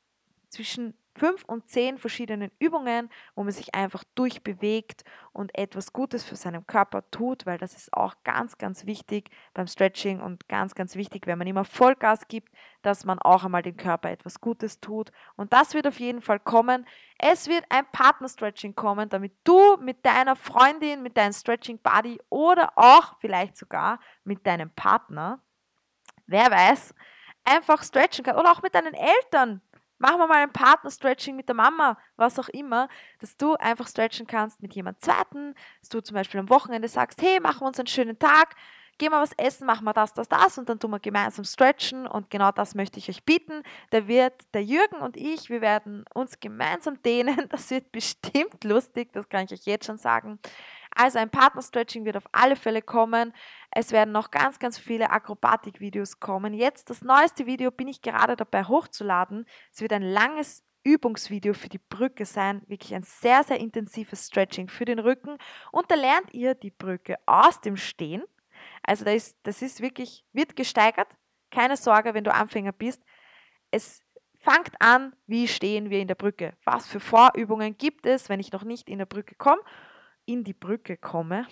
zwischen 0.48 0.96
fünf 1.14 1.44
und 1.44 1.68
zehn 1.68 1.98
verschiedenen 1.98 2.50
Übungen, 2.58 3.08
wo 3.34 3.44
man 3.44 3.52
sich 3.52 3.74
einfach 3.74 4.04
durchbewegt 4.14 5.04
und 5.32 5.56
etwas 5.56 5.92
Gutes 5.92 6.24
für 6.24 6.36
seinen 6.36 6.66
Körper 6.66 7.08
tut, 7.10 7.46
weil 7.46 7.58
das 7.58 7.74
ist 7.74 7.92
auch 7.92 8.14
ganz, 8.24 8.58
ganz 8.58 8.86
wichtig 8.86 9.30
beim 9.52 9.66
Stretching 9.66 10.20
und 10.20 10.48
ganz, 10.48 10.74
ganz 10.74 10.96
wichtig, 10.96 11.26
wenn 11.26 11.38
man 11.38 11.46
immer 11.46 11.64
Vollgas 11.64 12.26
gibt, 12.28 12.52
dass 12.82 13.04
man 13.04 13.18
auch 13.18 13.44
einmal 13.44 13.62
dem 13.62 13.76
Körper 13.76 14.10
etwas 14.10 14.40
Gutes 14.40 14.80
tut. 14.80 15.12
Und 15.36 15.52
das 15.52 15.74
wird 15.74 15.86
auf 15.86 16.00
jeden 16.00 16.20
Fall 16.20 16.40
kommen. 16.40 16.86
Es 17.18 17.48
wird 17.48 17.64
ein 17.68 17.86
Partner-Stretching 17.92 18.74
kommen, 18.74 19.08
damit 19.08 19.32
du 19.44 19.76
mit 19.78 20.04
deiner 20.04 20.36
Freundin, 20.36 21.02
mit 21.02 21.16
deinem 21.16 21.32
Stretching-Buddy 21.32 22.20
oder 22.28 22.72
auch 22.76 23.16
vielleicht 23.20 23.56
sogar 23.56 24.00
mit 24.24 24.46
deinem 24.46 24.70
Partner, 24.70 25.40
wer 26.26 26.50
weiß, 26.50 26.94
einfach 27.44 27.82
stretchen 27.82 28.24
kannst. 28.24 28.40
Oder 28.40 28.52
auch 28.52 28.62
mit 28.62 28.74
deinen 28.74 28.94
Eltern 28.94 29.60
Machen 30.04 30.18
wir 30.18 30.26
mal 30.26 30.42
ein 30.42 30.52
Partner-Stretching 30.52 31.34
mit 31.34 31.48
der 31.48 31.54
Mama, 31.54 31.96
was 32.16 32.38
auch 32.38 32.50
immer, 32.50 32.90
dass 33.20 33.38
du 33.38 33.54
einfach 33.54 33.88
stretchen 33.88 34.26
kannst 34.26 34.60
mit 34.60 34.74
jemand 34.74 35.00
Zweiten, 35.00 35.54
dass 35.80 35.88
du 35.88 36.02
zum 36.02 36.12
Beispiel 36.12 36.40
am 36.40 36.50
Wochenende 36.50 36.88
sagst, 36.88 37.22
hey, 37.22 37.40
machen 37.40 37.62
wir 37.62 37.68
uns 37.68 37.78
einen 37.78 37.86
schönen 37.86 38.18
Tag, 38.18 38.54
gehen 38.98 39.12
wir 39.12 39.22
was 39.22 39.32
essen, 39.38 39.66
machen 39.66 39.86
wir 39.86 39.94
das, 39.94 40.12
das, 40.12 40.28
das 40.28 40.58
und 40.58 40.68
dann 40.68 40.78
tun 40.78 40.90
wir 40.90 41.00
gemeinsam 41.00 41.46
stretchen 41.46 42.06
und 42.06 42.28
genau 42.28 42.52
das 42.52 42.74
möchte 42.74 42.98
ich 42.98 43.08
euch 43.08 43.24
bieten. 43.24 43.62
Da 43.92 44.06
wird 44.06 44.34
der 44.52 44.62
Jürgen 44.62 44.96
und 44.96 45.16
ich, 45.16 45.48
wir 45.48 45.62
werden 45.62 46.04
uns 46.12 46.38
gemeinsam 46.38 47.00
dehnen, 47.02 47.46
das 47.48 47.70
wird 47.70 47.90
bestimmt 47.90 48.62
lustig, 48.62 49.10
das 49.14 49.30
kann 49.30 49.46
ich 49.46 49.52
euch 49.52 49.64
jetzt 49.64 49.86
schon 49.86 49.96
sagen. 49.96 50.38
Also 50.94 51.18
ein 51.18 51.30
Partner-Stretching 51.30 52.04
wird 52.04 52.16
auf 52.16 52.28
alle 52.32 52.56
Fälle 52.56 52.80
kommen. 52.80 53.32
Es 53.70 53.90
werden 53.90 54.12
noch 54.12 54.30
ganz, 54.30 54.58
ganz 54.58 54.78
viele 54.78 55.10
Akrobatik-Videos 55.10 56.20
kommen. 56.20 56.54
Jetzt 56.54 56.90
das 56.90 57.02
neueste 57.02 57.46
Video 57.46 57.70
bin 57.70 57.88
ich 57.88 58.00
gerade 58.00 58.36
dabei 58.36 58.64
hochzuladen. 58.64 59.46
Es 59.72 59.80
wird 59.80 59.92
ein 59.92 60.02
langes 60.02 60.62
Übungsvideo 60.84 61.54
für 61.54 61.68
die 61.68 61.78
Brücke 61.78 62.26
sein. 62.26 62.62
Wirklich 62.68 62.94
ein 62.94 63.02
sehr, 63.02 63.42
sehr 63.42 63.58
intensives 63.58 64.26
Stretching 64.26 64.68
für 64.68 64.84
den 64.84 65.00
Rücken. 65.00 65.36
Und 65.72 65.90
da 65.90 65.96
lernt 65.96 66.32
ihr 66.32 66.54
die 66.54 66.70
Brücke 66.70 67.16
aus 67.26 67.60
dem 67.60 67.76
Stehen. 67.76 68.22
Also 68.82 69.04
das 69.04 69.14
ist, 69.14 69.38
das 69.42 69.62
ist 69.62 69.80
wirklich, 69.80 70.24
wird 70.32 70.54
gesteigert. 70.54 71.08
Keine 71.50 71.76
Sorge, 71.76 72.14
wenn 72.14 72.24
du 72.24 72.32
Anfänger 72.32 72.72
bist. 72.72 73.02
Es 73.70 74.02
fangt 74.38 74.80
an, 74.80 75.16
wie 75.26 75.48
stehen 75.48 75.90
wir 75.90 76.00
in 76.00 76.08
der 76.08 76.14
Brücke? 76.14 76.54
Was 76.64 76.86
für 76.86 77.00
Vorübungen 77.00 77.76
gibt 77.78 78.06
es, 78.06 78.28
wenn 78.28 78.40
ich 78.40 78.52
noch 78.52 78.64
nicht 78.64 78.88
in 78.88 78.98
der 78.98 79.06
Brücke 79.06 79.34
komme? 79.34 79.62
In 80.26 80.44
die 80.44 80.54
Brücke 80.54 80.96
komme. 80.96 81.46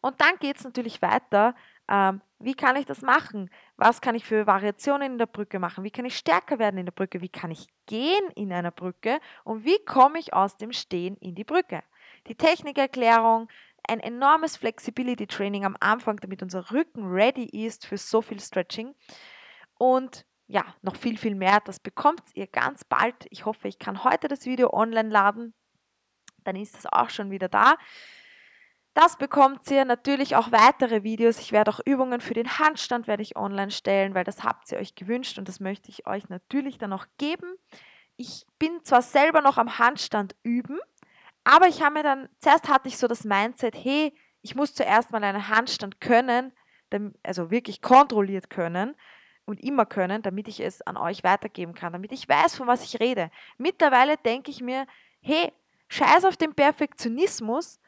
Und 0.00 0.20
dann 0.20 0.36
geht 0.38 0.56
es 0.56 0.64
natürlich 0.64 1.02
weiter. 1.02 1.54
Ähm, 1.88 2.22
wie 2.38 2.54
kann 2.54 2.76
ich 2.76 2.86
das 2.86 3.02
machen? 3.02 3.50
Was 3.76 4.00
kann 4.00 4.14
ich 4.14 4.24
für 4.24 4.46
Variationen 4.46 5.12
in 5.12 5.18
der 5.18 5.26
Brücke 5.26 5.58
machen? 5.58 5.84
Wie 5.84 5.90
kann 5.90 6.04
ich 6.04 6.16
stärker 6.16 6.58
werden 6.58 6.78
in 6.78 6.86
der 6.86 6.92
Brücke? 6.92 7.20
Wie 7.20 7.28
kann 7.28 7.50
ich 7.50 7.66
gehen 7.86 8.30
in 8.34 8.52
einer 8.52 8.70
Brücke? 8.70 9.20
Und 9.44 9.64
wie 9.64 9.78
komme 9.84 10.18
ich 10.18 10.32
aus 10.32 10.56
dem 10.56 10.72
Stehen 10.72 11.16
in 11.16 11.34
die 11.34 11.44
Brücke? 11.44 11.82
Die 12.28 12.34
Technikerklärung, 12.34 13.48
ein 13.86 14.00
enormes 14.00 14.56
Flexibility 14.56 15.26
Training 15.26 15.64
am 15.64 15.76
Anfang, 15.80 16.16
damit 16.16 16.42
unser 16.42 16.70
Rücken 16.70 17.06
ready 17.06 17.44
ist 17.44 17.86
für 17.86 17.98
so 17.98 18.22
viel 18.22 18.40
Stretching. 18.40 18.94
Und 19.74 20.24
ja, 20.46 20.64
noch 20.82 20.96
viel, 20.96 21.18
viel 21.18 21.34
mehr. 21.34 21.60
Das 21.64 21.78
bekommt 21.78 22.22
ihr 22.34 22.46
ganz 22.46 22.84
bald. 22.84 23.26
Ich 23.30 23.44
hoffe, 23.44 23.68
ich 23.68 23.78
kann 23.78 24.04
heute 24.04 24.28
das 24.28 24.46
Video 24.46 24.72
online 24.72 25.08
laden 25.08 25.54
dann 26.44 26.56
ist 26.56 26.76
es 26.76 26.86
auch 26.86 27.10
schon 27.10 27.30
wieder 27.30 27.48
da. 27.48 27.76
Das 28.94 29.16
bekommt 29.16 29.70
ihr 29.70 29.84
natürlich 29.84 30.34
auch 30.34 30.50
weitere 30.50 31.04
Videos. 31.04 31.38
Ich 31.38 31.52
werde 31.52 31.70
auch 31.70 31.80
Übungen 31.84 32.20
für 32.20 32.34
den 32.34 32.58
Handstand 32.58 33.06
werde 33.06 33.22
ich 33.22 33.36
online 33.36 33.70
stellen, 33.70 34.14
weil 34.14 34.24
das 34.24 34.42
habt 34.42 34.70
ihr 34.72 34.78
euch 34.78 34.94
gewünscht 34.96 35.38
und 35.38 35.48
das 35.48 35.60
möchte 35.60 35.90
ich 35.90 36.06
euch 36.06 36.28
natürlich 36.28 36.76
dann 36.76 36.92
auch 36.92 37.06
geben. 37.16 37.54
Ich 38.16 38.46
bin 38.58 38.82
zwar 38.82 39.02
selber 39.02 39.42
noch 39.42 39.58
am 39.58 39.78
Handstand 39.78 40.34
üben, 40.42 40.78
aber 41.44 41.68
ich 41.68 41.82
habe 41.82 41.94
mir 41.94 42.02
dann, 42.02 42.28
zuerst 42.38 42.68
hatte 42.68 42.88
ich 42.88 42.98
so 42.98 43.06
das 43.06 43.24
Mindset, 43.24 43.74
hey, 43.76 44.12
ich 44.42 44.56
muss 44.56 44.74
zuerst 44.74 45.12
mal 45.12 45.22
einen 45.22 45.48
Handstand 45.48 46.00
können, 46.00 46.52
also 47.22 47.50
wirklich 47.50 47.80
kontrolliert 47.80 48.50
können 48.50 48.96
und 49.44 49.62
immer 49.62 49.86
können, 49.86 50.22
damit 50.22 50.48
ich 50.48 50.60
es 50.60 50.82
an 50.82 50.96
euch 50.96 51.22
weitergeben 51.22 51.74
kann, 51.74 51.92
damit 51.92 52.12
ich 52.12 52.28
weiß, 52.28 52.56
von 52.56 52.66
was 52.66 52.82
ich 52.84 53.00
rede. 53.00 53.30
Mittlerweile 53.56 54.16
denke 54.16 54.50
ich 54.50 54.60
mir, 54.60 54.86
hey, 55.20 55.52
Scheiß 55.90 56.24
auf 56.24 56.36
den 56.36 56.54
Perfektionismus. 56.54 57.80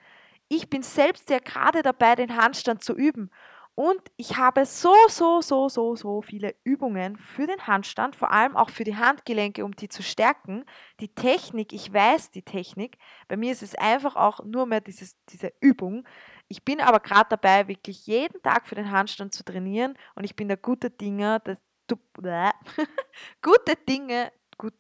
Ich 0.49 0.69
bin 0.69 0.83
selbst 0.83 1.31
ja 1.31 1.39
gerade 1.39 1.83
dabei, 1.83 2.15
den 2.17 2.37
Handstand 2.37 2.85
zu 2.85 2.95
üben. 2.95 3.31
Und 3.75 4.03
ich 4.17 4.37
habe 4.37 4.67
so, 4.67 4.93
so, 5.09 5.41
so, 5.41 5.71
so, 5.71 5.97
so 5.97 6.21
viele 6.21 6.55
Übungen 6.63 7.17
für 7.17 7.47
den 7.47 7.67
Handstand, 7.67 8.17
vor 8.17 8.31
allem 8.31 8.55
auch 8.55 8.69
für 8.69 8.85
die 8.85 8.97
Handgelenke, 8.97 9.65
um 9.65 9.75
die 9.75 9.89
zu 9.89 10.03
stärken. 10.03 10.67
Die 11.01 11.15
Technik, 11.15 11.73
ich 11.73 11.91
weiß 11.91 12.33
die 12.33 12.43
Technik. 12.43 12.99
Bei 13.29 13.39
mir 13.39 13.51
ist 13.51 13.63
es 13.63 13.75
einfach 13.75 14.15
auch 14.15 14.45
nur 14.45 14.67
mehr 14.67 14.83
dieses, 14.83 15.17
diese 15.31 15.55
Übung. 15.61 16.07
Ich 16.49 16.65
bin 16.65 16.83
aber 16.83 17.01
gerade 17.01 17.31
dabei, 17.31 17.67
wirklich 17.67 18.07
jeden 18.07 18.43
Tag 18.43 18.67
für 18.67 18.75
den 18.75 18.91
Handstand 18.91 19.33
zu 19.33 19.43
trainieren 19.43 19.97
und 20.17 20.25
ich 20.25 20.37
bin 20.37 20.49
der 20.49 20.59
gute 20.59 20.91
Dinge, 20.91 21.41
das, 21.45 21.59
du, 21.87 21.97
gute 23.43 23.77
Dinge, 23.89 24.33
gut, 24.59 24.75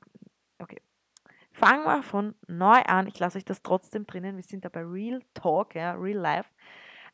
Fangen 1.62 1.85
wir 1.85 2.03
von 2.03 2.35
neu 2.48 2.83
an. 2.87 3.07
Ich 3.07 3.20
lasse 3.20 3.38
euch 3.38 3.44
das 3.44 3.62
trotzdem 3.62 4.05
drinnen. 4.05 4.35
Wir 4.35 4.42
sind 4.42 4.64
da 4.64 4.68
bei 4.68 4.83
Real 4.83 5.22
Talk, 5.33 5.77
ja, 5.77 5.92
Real 5.92 6.18
Life. 6.18 6.51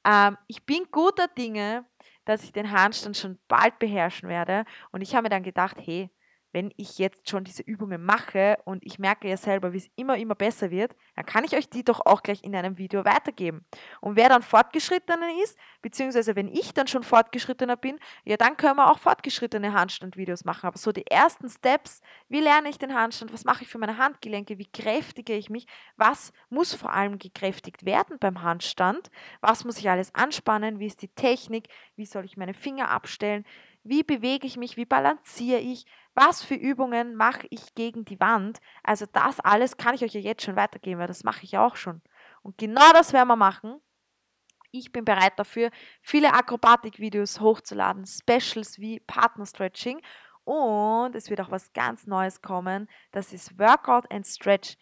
Ähm, 0.06 0.38
ich 0.46 0.64
bin 0.64 0.86
guter 0.90 1.28
Dinge, 1.28 1.84
dass 2.24 2.42
ich 2.44 2.52
den 2.52 2.70
Handstand 2.72 3.18
schon 3.18 3.38
bald 3.46 3.78
beherrschen 3.78 4.30
werde. 4.30 4.64
Und 4.90 5.02
ich 5.02 5.14
habe 5.14 5.24
mir 5.24 5.28
dann 5.28 5.42
gedacht, 5.42 5.76
hey, 5.78 6.08
wenn 6.52 6.72
ich 6.76 6.98
jetzt 6.98 7.28
schon 7.28 7.44
diese 7.44 7.62
Übungen 7.62 8.02
mache 8.04 8.58
und 8.64 8.84
ich 8.84 8.98
merke 8.98 9.28
ja 9.28 9.36
selber, 9.36 9.72
wie 9.72 9.78
es 9.78 9.90
immer, 9.96 10.16
immer 10.16 10.34
besser 10.34 10.70
wird, 10.70 10.94
dann 11.14 11.26
kann 11.26 11.44
ich 11.44 11.54
euch 11.54 11.68
die 11.68 11.84
doch 11.84 12.00
auch 12.06 12.22
gleich 12.22 12.42
in 12.42 12.56
einem 12.56 12.78
Video 12.78 13.04
weitergeben. 13.04 13.64
Und 14.00 14.16
wer 14.16 14.28
dann 14.28 14.42
fortgeschrittener 14.42 15.28
ist, 15.42 15.58
beziehungsweise 15.82 16.36
wenn 16.36 16.48
ich 16.48 16.72
dann 16.72 16.86
schon 16.86 17.02
fortgeschrittener 17.02 17.76
bin, 17.76 17.98
ja, 18.24 18.36
dann 18.36 18.56
können 18.56 18.76
wir 18.76 18.90
auch 18.90 18.98
fortgeschrittene 18.98 19.72
Handstandvideos 19.72 20.44
machen. 20.44 20.66
Aber 20.66 20.78
so 20.78 20.92
die 20.92 21.06
ersten 21.06 21.48
Steps, 21.48 22.00
wie 22.28 22.40
lerne 22.40 22.70
ich 22.70 22.78
den 22.78 22.94
Handstand, 22.94 23.32
was 23.32 23.44
mache 23.44 23.64
ich 23.64 23.68
für 23.68 23.78
meine 23.78 23.98
Handgelenke, 23.98 24.58
wie 24.58 24.70
kräftige 24.70 25.34
ich 25.34 25.50
mich, 25.50 25.66
was 25.96 26.32
muss 26.48 26.74
vor 26.74 26.92
allem 26.92 27.18
gekräftigt 27.18 27.84
werden 27.84 28.18
beim 28.18 28.42
Handstand, 28.42 29.10
was 29.40 29.64
muss 29.64 29.78
ich 29.78 29.90
alles 29.90 30.14
anspannen, 30.14 30.78
wie 30.78 30.86
ist 30.86 31.02
die 31.02 31.08
Technik, 31.08 31.68
wie 31.96 32.06
soll 32.06 32.24
ich 32.24 32.36
meine 32.36 32.54
Finger 32.54 32.90
abstellen, 32.90 33.44
wie 33.84 34.02
bewege 34.02 34.46
ich 34.46 34.56
mich, 34.56 34.76
wie 34.76 34.84
balanciere 34.84 35.60
ich, 35.60 35.86
was 36.18 36.42
für 36.42 36.54
Übungen 36.54 37.14
mache 37.14 37.46
ich 37.50 37.74
gegen 37.74 38.04
die 38.04 38.18
Wand. 38.18 38.58
Also 38.82 39.06
das 39.06 39.40
alles 39.40 39.76
kann 39.76 39.94
ich 39.94 40.02
euch 40.02 40.14
ja 40.14 40.20
jetzt 40.20 40.42
schon 40.42 40.56
weitergeben, 40.56 41.00
weil 41.00 41.06
das 41.06 41.24
mache 41.24 41.44
ich 41.44 41.56
auch 41.56 41.76
schon. 41.76 42.02
Und 42.42 42.58
genau 42.58 42.92
das 42.92 43.12
werden 43.12 43.28
wir 43.28 43.36
machen. 43.36 43.80
Ich 44.70 44.92
bin 44.92 45.04
bereit 45.04 45.32
dafür, 45.36 45.70
viele 46.02 46.34
Akrobatik-Videos 46.34 47.40
hochzuladen, 47.40 48.04
Specials 48.04 48.78
wie 48.78 49.00
Partner 49.00 49.46
Stretching 49.46 50.00
und 50.44 51.14
es 51.14 51.30
wird 51.30 51.40
auch 51.40 51.50
was 51.50 51.72
ganz 51.72 52.06
Neues 52.06 52.42
kommen. 52.42 52.88
Das 53.12 53.32
ist 53.32 53.58
Workout 53.58 54.10
and 54.12 54.26
Stretch. 54.26 54.76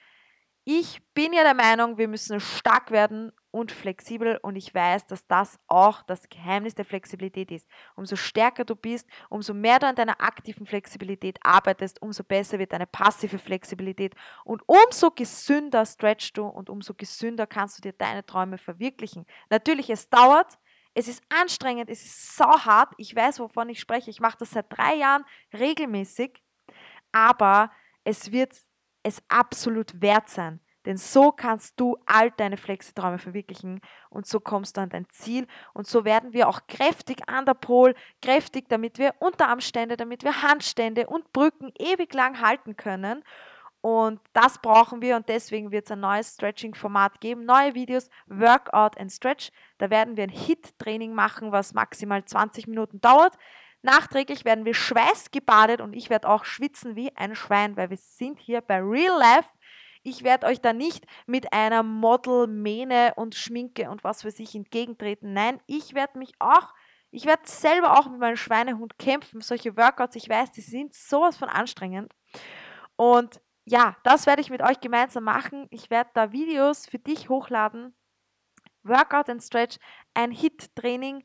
Ich 0.65 1.01
bin 1.15 1.33
ja 1.33 1.45
der 1.45 1.55
Meinung, 1.55 1.99
wir 1.99 2.09
müssen 2.09 2.41
stark 2.41 2.91
werden 2.91 3.31
und 3.57 3.73
flexibel 3.73 4.39
und 4.43 4.55
ich 4.55 4.75
weiß, 4.75 5.07
dass 5.07 5.27
das 5.27 5.59
auch 5.67 6.03
das 6.03 6.29
Geheimnis 6.29 6.75
der 6.75 6.85
Flexibilität 6.85 7.51
ist. 7.51 7.67
Umso 7.95 8.15
stärker 8.15 8.67
du 8.67 8.77
bist, 8.77 9.09
umso 9.31 9.55
mehr 9.55 9.79
du 9.79 9.87
an 9.87 9.95
deiner 9.95 10.21
aktiven 10.21 10.67
Flexibilität 10.67 11.39
arbeitest, 11.43 12.03
umso 12.03 12.23
besser 12.23 12.59
wird 12.59 12.75
deine 12.75 12.87
passive 12.87 13.39
Flexibilität 13.39 14.15
und 14.45 14.63
umso 14.67 15.11
gesünder 15.11 15.87
stretchst 15.87 16.37
du 16.37 16.47
und 16.47 16.69
umso 16.69 16.93
gesünder 16.93 17.47
kannst 17.47 17.79
du 17.79 17.83
dir 17.83 17.95
deine 17.95 18.27
Träume 18.27 18.59
verwirklichen. 18.59 19.25
Natürlich, 19.49 19.89
es 19.89 20.11
dauert, 20.11 20.59
es 20.93 21.09
ist 21.09 21.23
anstrengend, 21.31 21.89
es 21.89 22.05
ist 22.05 22.37
so 22.37 22.45
hart. 22.45 22.93
Ich 22.99 23.17
weiß, 23.17 23.41
wovon 23.41 23.71
ich 23.71 23.81
spreche. 23.81 24.11
Ich 24.11 24.21
mache 24.21 24.37
das 24.39 24.51
seit 24.51 24.67
drei 24.69 24.97
Jahren 24.97 25.25
regelmäßig, 25.55 26.43
aber 27.11 27.71
es 28.05 28.33
wird 28.33 28.55
es 29.03 29.23
absolut 29.29 30.03
wert 30.03 30.29
sein. 30.29 30.61
Denn 30.87 30.97
so 30.97 31.33
kannst 31.33 31.79
du 31.81 31.97
all 32.07 32.31
deine 32.31 32.57
Flexiträume 32.57 33.19
verwirklichen 33.19 33.81
und 34.09 34.27
so 34.27 34.39
kommst 34.39 34.77
du 34.77 34.81
an 34.81 34.89
dein 34.89 35.09
Ziel 35.11 35.47
und 35.75 35.87
so 35.87 36.05
werden 36.05 36.33
wir 36.33 36.49
auch 36.49 36.61
kräftig 36.69 37.29
an 37.29 37.45
der 37.45 37.55
Pol, 37.55 37.95
kräftig, 38.23 38.69
damit 38.69 38.99
wir 38.99 39.15
Unterarmstände, 39.19 39.97
damit 39.97 40.23
wir 40.23 40.43
Handstände 40.43 41.09
und 41.09 41.33
Brücken 41.33 41.73
ewig 41.79 42.15
lang 42.15 42.41
halten 42.41 42.77
können. 42.77 43.25
Und 43.81 44.21
das 44.33 44.59
brauchen 44.59 45.01
wir 45.01 45.17
und 45.17 45.29
deswegen 45.29 45.71
wird 45.71 45.87
es 45.87 45.93
ein 45.93 46.01
neues 46.01 46.35
Stretching-Format 46.35 47.21
geben, 47.21 47.45
neue 47.45 47.75
Videos, 47.75 48.09
Workout 48.27 48.99
and 48.99 49.13
Stretch. 49.13 49.51
Da 49.79 49.91
werden 49.91 50.17
wir 50.17 50.25
ein 50.25 50.31
HIT-Training 50.31 51.15
machen, 51.15 51.53
was 51.53 51.75
maximal 51.75 52.25
20 52.25 52.67
Minuten 52.67 53.01
dauert. 53.01 53.37
Nachträglich 53.83 54.45
werden 54.45 54.65
wir 54.65 54.75
schweißgebadet 54.75 55.81
und 55.81 55.95
ich 55.95 56.11
werde 56.11 56.29
auch 56.29 56.45
schwitzen 56.45 56.97
wie 56.97 57.17
ein 57.17 57.37
Schwein, 57.37 57.77
weil 57.77 57.91
wir 57.91 57.97
sind 57.97 58.41
hier 58.41 58.61
bei 58.61 58.81
Real 58.81 59.17
Life. 59.19 59.49
Ich 60.07 60.23
werde 60.23 60.47
euch 60.47 60.61
da 60.61 60.73
nicht 60.73 61.05
mit 61.27 61.53
einer 61.53 61.83
Model-Mähne 61.83 63.15
und 63.17 63.35
Schminke 63.35 63.91
und 63.91 64.05
was 64.05 64.23
für 64.23 64.31
sich 64.31 64.55
entgegentreten. 64.55 65.33
Nein, 65.33 65.61
ich 65.67 65.95
werde 65.95 66.17
mich 66.21 66.33
auch, 66.39 66.73
ich 67.11 67.25
werde 67.27 67.43
selber 67.47 67.99
auch 67.99 68.09
mit 68.09 68.21
meinem 68.21 68.37
Schweinehund 68.37 69.01
kämpfen. 69.01 69.41
Solche 69.41 69.77
Workouts, 69.77 70.15
ich 70.15 70.29
weiß, 70.29 70.53
die 70.53 70.61
sind 70.61 70.95
sowas 70.95 71.37
von 71.37 71.49
anstrengend. 71.49 72.15
Und 72.95 73.41
ja, 73.65 73.97
das 74.05 74.27
werde 74.27 74.43
ich 74.43 74.49
mit 74.49 74.63
euch 74.63 74.79
gemeinsam 74.79 75.25
machen. 75.25 75.67
Ich 75.71 75.91
werde 75.91 76.11
da 76.15 76.31
Videos 76.31 76.87
für 76.87 77.01
dich 77.01 77.29
hochladen. 77.29 77.93
Workout 78.85 79.29
and 79.29 79.43
Stretch, 79.43 79.79
ein 80.15 80.31
Hit-Training. 80.31 81.25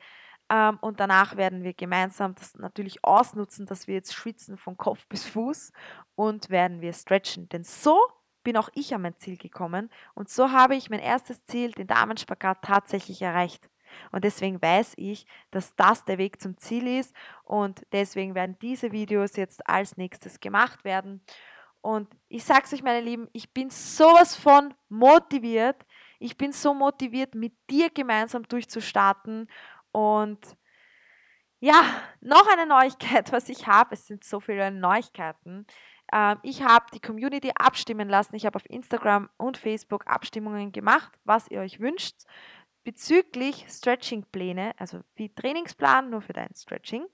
Ähm, 0.50 0.80
und 0.82 1.00
danach 1.00 1.38
werden 1.38 1.62
wir 1.62 1.76
gemeinsam 1.76 2.34
das 2.34 2.56
natürlich 2.56 3.06
ausnutzen, 3.06 3.68
dass 3.68 3.86
wir 3.86 3.94
jetzt 3.94 4.16
schwitzen 4.16 4.58
von 4.58 4.76
Kopf 4.76 5.06
bis 5.08 5.28
Fuß 5.28 5.72
und 6.16 6.50
werden 6.50 6.82
wir 6.82 6.94
stretchen. 6.94 7.48
Denn 7.48 7.64
so 7.64 8.00
bin 8.44 8.58
auch 8.58 8.70
ich 8.74 8.94
an 8.94 9.02
mein 9.02 9.18
Ziel 9.18 9.38
gekommen 9.38 9.90
und 10.14 10.30
so 10.30 10.52
habe 10.52 10.76
ich 10.76 10.90
mein 10.90 11.00
erstes 11.00 11.44
Ziel, 11.46 11.72
den 11.72 11.88
Damenspagat, 11.88 12.62
tatsächlich 12.62 13.22
erreicht. 13.22 13.70
Und 14.12 14.24
deswegen 14.24 14.62
weiß 14.62 14.94
ich, 14.96 15.26
dass 15.52 15.76
das 15.76 16.06
der 16.06 16.18
Weg 16.18 16.42
zum 16.42 16.58
Ziel 16.58 16.88
ist 16.88 17.14
und 17.44 17.86
deswegen 17.92 18.36
werden 18.36 18.58
diese 18.62 18.92
Videos 18.92 19.36
jetzt 19.36 19.68
als 19.68 19.98
nächstes 19.98 20.40
gemacht 20.40 20.84
werden. 20.86 21.22
Und 21.82 22.08
ich 22.30 22.44
sage 22.44 22.62
es 22.64 22.74
euch, 22.74 22.84
meine 22.84 23.02
Lieben, 23.02 23.28
ich 23.34 23.52
bin 23.52 23.70
sowas 23.70 24.36
von 24.36 24.74
motiviert. 24.90 25.84
Ich 26.20 26.38
bin 26.38 26.52
so 26.52 26.74
motiviert, 26.74 27.34
mit 27.34 27.54
dir 27.70 27.90
gemeinsam 27.90 28.44
durchzustarten. 28.44 29.50
Und 29.92 30.40
ja, 31.60 31.84
noch 32.22 32.48
eine 32.48 32.68
Neuigkeit, 32.68 33.32
was 33.32 33.50
ich 33.50 33.66
habe. 33.66 33.96
Es 33.96 34.06
sind 34.06 34.24
so 34.24 34.40
viele 34.40 34.70
Neuigkeiten. 34.72 35.66
Ähm, 36.12 36.38
ich 36.44 36.64
habe 36.64 36.86
die 36.94 37.00
Community 37.00 37.52
abstimmen 37.56 38.10
lassen. 38.10 38.36
Ich 38.36 38.46
habe 38.46 38.56
auf 38.56 38.70
Instagram 38.70 39.30
und 39.38 39.58
Facebook 39.58 40.08
Abstimmungen 40.08 40.72
gemacht, 40.72 41.12
was 41.24 41.50
ihr 41.50 41.62
euch 41.62 41.80
wünscht 41.80 42.24
bezüglich 42.84 43.66
Stretching-Pläne, 43.70 44.74
also 44.78 45.02
wie 45.16 45.34
Trainingsplan 45.34 46.10
nur 46.10 46.22
für 46.22 46.34
dein 46.34 46.54
Stretching. 46.56 47.06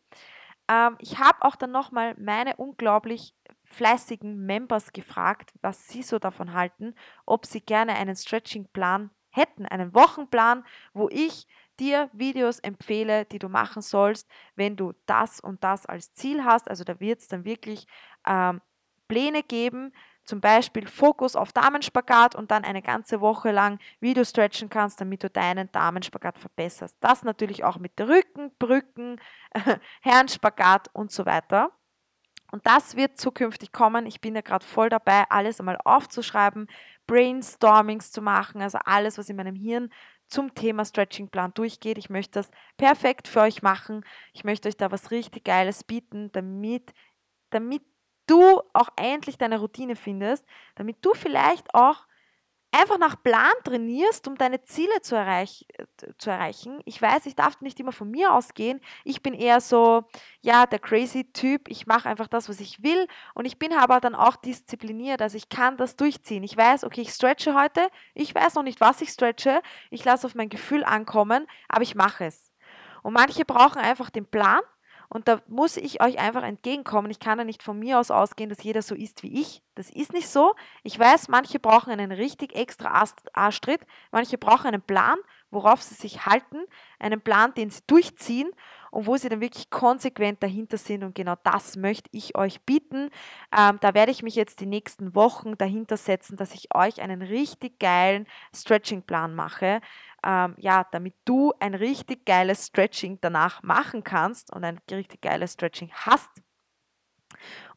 Ähm, 0.69 0.95
ich 0.99 1.19
habe 1.19 1.41
auch 1.41 1.55
dann 1.55 1.71
nochmal 1.71 2.15
meine 2.17 2.55
unglaublich 2.55 3.33
fleißigen 3.65 4.45
Members 4.45 4.93
gefragt, 4.93 5.51
was 5.62 5.88
sie 5.88 6.03
so 6.03 6.19
davon 6.19 6.53
halten, 6.53 6.95
ob 7.25 7.45
sie 7.45 7.62
gerne 7.62 7.95
einen 7.95 8.15
Stretching-Plan 8.15 9.10
hätten, 9.29 9.65
einen 9.65 9.93
Wochenplan, 9.93 10.65
wo 10.93 11.10
ich 11.10 11.47
dir 11.79 12.10
Videos 12.13 12.60
empfehle, 12.60 13.25
die 13.25 13.39
du 13.39 13.49
machen 13.49 13.81
sollst, 13.81 14.27
wenn 14.55 14.75
du 14.77 14.93
das 15.05 15.39
und 15.39 15.63
das 15.63 15.86
als 15.86 16.13
Ziel 16.13 16.43
hast. 16.43 16.69
Also 16.69 16.83
da 16.83 16.99
wird 16.99 17.19
es 17.19 17.27
dann 17.27 17.45
wirklich 17.45 17.86
ähm, 18.25 18.62
Pläne 19.07 19.43
geben, 19.43 19.93
zum 20.23 20.41
Beispiel 20.41 20.87
Fokus 20.87 21.35
auf 21.35 21.53
Damenspagat 21.53 22.35
und 22.35 22.51
dann 22.51 22.65
eine 22.65 22.81
ganze 22.81 23.21
Woche 23.21 23.51
lang, 23.51 23.79
wie 24.01 24.13
du 24.13 24.25
stretchen 24.25 24.69
kannst, 24.69 24.99
damit 24.99 25.23
du 25.23 25.29
deinen 25.29 25.71
Damenspagat 25.71 26.37
verbesserst. 26.37 26.97
Das 26.99 27.23
natürlich 27.23 27.63
auch 27.63 27.77
mit 27.77 27.99
Rücken, 27.99 28.51
Brücken, 28.59 29.21
Herrenspagat 30.01 30.89
und 30.93 31.11
so 31.11 31.25
weiter. 31.25 31.71
Und 32.51 32.65
das 32.65 32.95
wird 32.95 33.17
zukünftig 33.17 33.71
kommen. 33.71 34.05
Ich 34.05 34.21
bin 34.21 34.35
ja 34.35 34.41
gerade 34.41 34.65
voll 34.65 34.89
dabei, 34.89 35.23
alles 35.29 35.59
einmal 35.59 35.77
aufzuschreiben, 35.83 36.67
Brainstormings 37.05 38.11
zu 38.11 38.21
machen, 38.21 38.61
also 38.61 38.77
alles, 38.83 39.17
was 39.17 39.29
in 39.29 39.35
meinem 39.35 39.55
Hirn 39.55 39.89
zum 40.27 40.53
Thema 40.53 40.83
Stretchingplan 40.83 41.53
durchgeht. 41.53 41.97
Ich 41.97 42.09
möchte 42.09 42.39
das 42.39 42.49
perfekt 42.75 43.27
für 43.27 43.41
euch 43.41 43.61
machen. 43.61 44.05
Ich 44.33 44.43
möchte 44.43 44.67
euch 44.67 44.77
da 44.77 44.91
was 44.91 45.11
richtig 45.11 45.45
Geiles 45.45 45.83
bieten, 45.83 46.31
damit, 46.33 46.93
damit 47.49 47.83
du 48.27 48.61
auch 48.73 48.89
endlich 48.95 49.37
deine 49.37 49.59
Routine 49.59 49.95
findest, 49.95 50.45
damit 50.75 50.97
du 51.03 51.13
vielleicht 51.13 51.73
auch 51.73 52.07
einfach 52.71 52.97
nach 52.97 53.21
Plan 53.23 53.53
trainierst, 53.63 54.27
um 54.27 54.35
deine 54.35 54.61
Ziele 54.61 55.01
zu, 55.01 55.15
erreich 55.15 55.65
zu 56.17 56.29
erreichen. 56.29 56.81
Ich 56.85 57.01
weiß, 57.01 57.25
ich 57.25 57.35
darf 57.35 57.59
nicht 57.61 57.79
immer 57.79 57.91
von 57.91 58.09
mir 58.09 58.33
ausgehen. 58.33 58.81
Ich 59.03 59.23
bin 59.23 59.33
eher 59.33 59.61
so, 59.61 60.03
ja, 60.41 60.65
der 60.65 60.79
crazy 60.79 61.31
Typ. 61.31 61.69
Ich 61.69 61.87
mache 61.87 62.09
einfach 62.09 62.27
das, 62.27 62.49
was 62.49 62.59
ich 62.59 62.83
will. 62.83 63.07
Und 63.33 63.45
ich 63.45 63.57
bin 63.57 63.73
aber 63.73 63.99
dann 63.99 64.15
auch 64.15 64.35
diszipliniert. 64.35 65.21
Also 65.21 65.37
ich 65.37 65.49
kann 65.49 65.77
das 65.77 65.95
durchziehen. 65.95 66.43
Ich 66.43 66.57
weiß, 66.57 66.83
okay, 66.83 67.01
ich 67.01 67.11
stretche 67.11 67.55
heute. 67.55 67.89
Ich 68.13 68.33
weiß 68.35 68.55
noch 68.55 68.63
nicht, 68.63 68.81
was 68.81 69.01
ich 69.01 69.09
stretche. 69.09 69.61
Ich 69.89 70.03
lasse 70.03 70.27
auf 70.27 70.35
mein 70.35 70.49
Gefühl 70.49 70.83
ankommen, 70.83 71.47
aber 71.69 71.83
ich 71.83 71.95
mache 71.95 72.25
es. 72.25 72.51
Und 73.01 73.13
manche 73.13 73.45
brauchen 73.45 73.79
einfach 73.79 74.09
den 74.09 74.25
Plan 74.25 74.59
und 75.09 75.27
da 75.27 75.41
muss 75.47 75.77
ich 75.77 76.01
euch 76.01 76.19
einfach 76.19 76.43
entgegenkommen. 76.43 77.11
Ich 77.11 77.19
kann 77.19 77.37
ja 77.37 77.45
nicht 77.45 77.63
von 77.63 77.79
mir 77.79 77.99
aus 77.99 78.11
ausgehen, 78.11 78.49
dass 78.49 78.63
jeder 78.63 78.81
so 78.81 78.93
ist 78.93 79.23
wie 79.23 79.39
ich. 79.39 79.61
Das 79.75 79.89
ist 79.89 80.11
nicht 80.11 80.27
so. 80.27 80.53
Ich 80.83 80.99
weiß, 80.99 81.29
manche 81.29 81.59
brauchen 81.59 81.91
einen 81.91 82.11
richtig 82.11 82.55
extra 82.55 83.05
Arschtritt. 83.33 83.81
Manche 84.11 84.37
brauchen 84.37 84.67
einen 84.67 84.81
Plan, 84.81 85.17
worauf 85.49 85.81
sie 85.81 85.95
sich 85.95 86.25
halten. 86.25 86.57
Einen 86.99 87.21
Plan, 87.21 87.53
den 87.53 87.69
sie 87.69 87.81
durchziehen 87.87 88.51
und 88.91 89.07
wo 89.07 89.15
sie 89.15 89.29
dann 89.29 89.39
wirklich 89.39 89.69
konsequent 89.69 90.43
dahinter 90.43 90.77
sind. 90.77 91.03
Und 91.03 91.15
genau 91.15 91.35
das 91.43 91.77
möchte 91.77 92.09
ich 92.11 92.35
euch 92.35 92.61
bieten. 92.61 93.09
Ähm, 93.57 93.77
da 93.79 93.93
werde 93.93 94.11
ich 94.11 94.23
mich 94.23 94.35
jetzt 94.35 94.59
die 94.59 94.65
nächsten 94.65 95.15
Wochen 95.15 95.57
dahinter 95.57 95.95
setzen, 95.95 96.35
dass 96.35 96.53
ich 96.53 96.75
euch 96.75 97.01
einen 97.01 97.21
richtig 97.21 97.79
geilen 97.79 98.27
Stretching-Plan 98.53 99.33
mache 99.33 99.79
ähm, 100.27 100.55
ja, 100.57 100.85
damit 100.91 101.15
du 101.23 101.53
ein 101.59 101.73
richtig 101.73 102.25
geiles 102.25 102.67
Stretching 102.67 103.17
danach 103.21 103.63
machen 103.63 104.03
kannst 104.03 104.51
und 104.53 104.65
ein 104.65 104.77
richtig 104.91 105.21
geiles 105.21 105.53
Stretching 105.53 105.89
hast. 105.93 106.29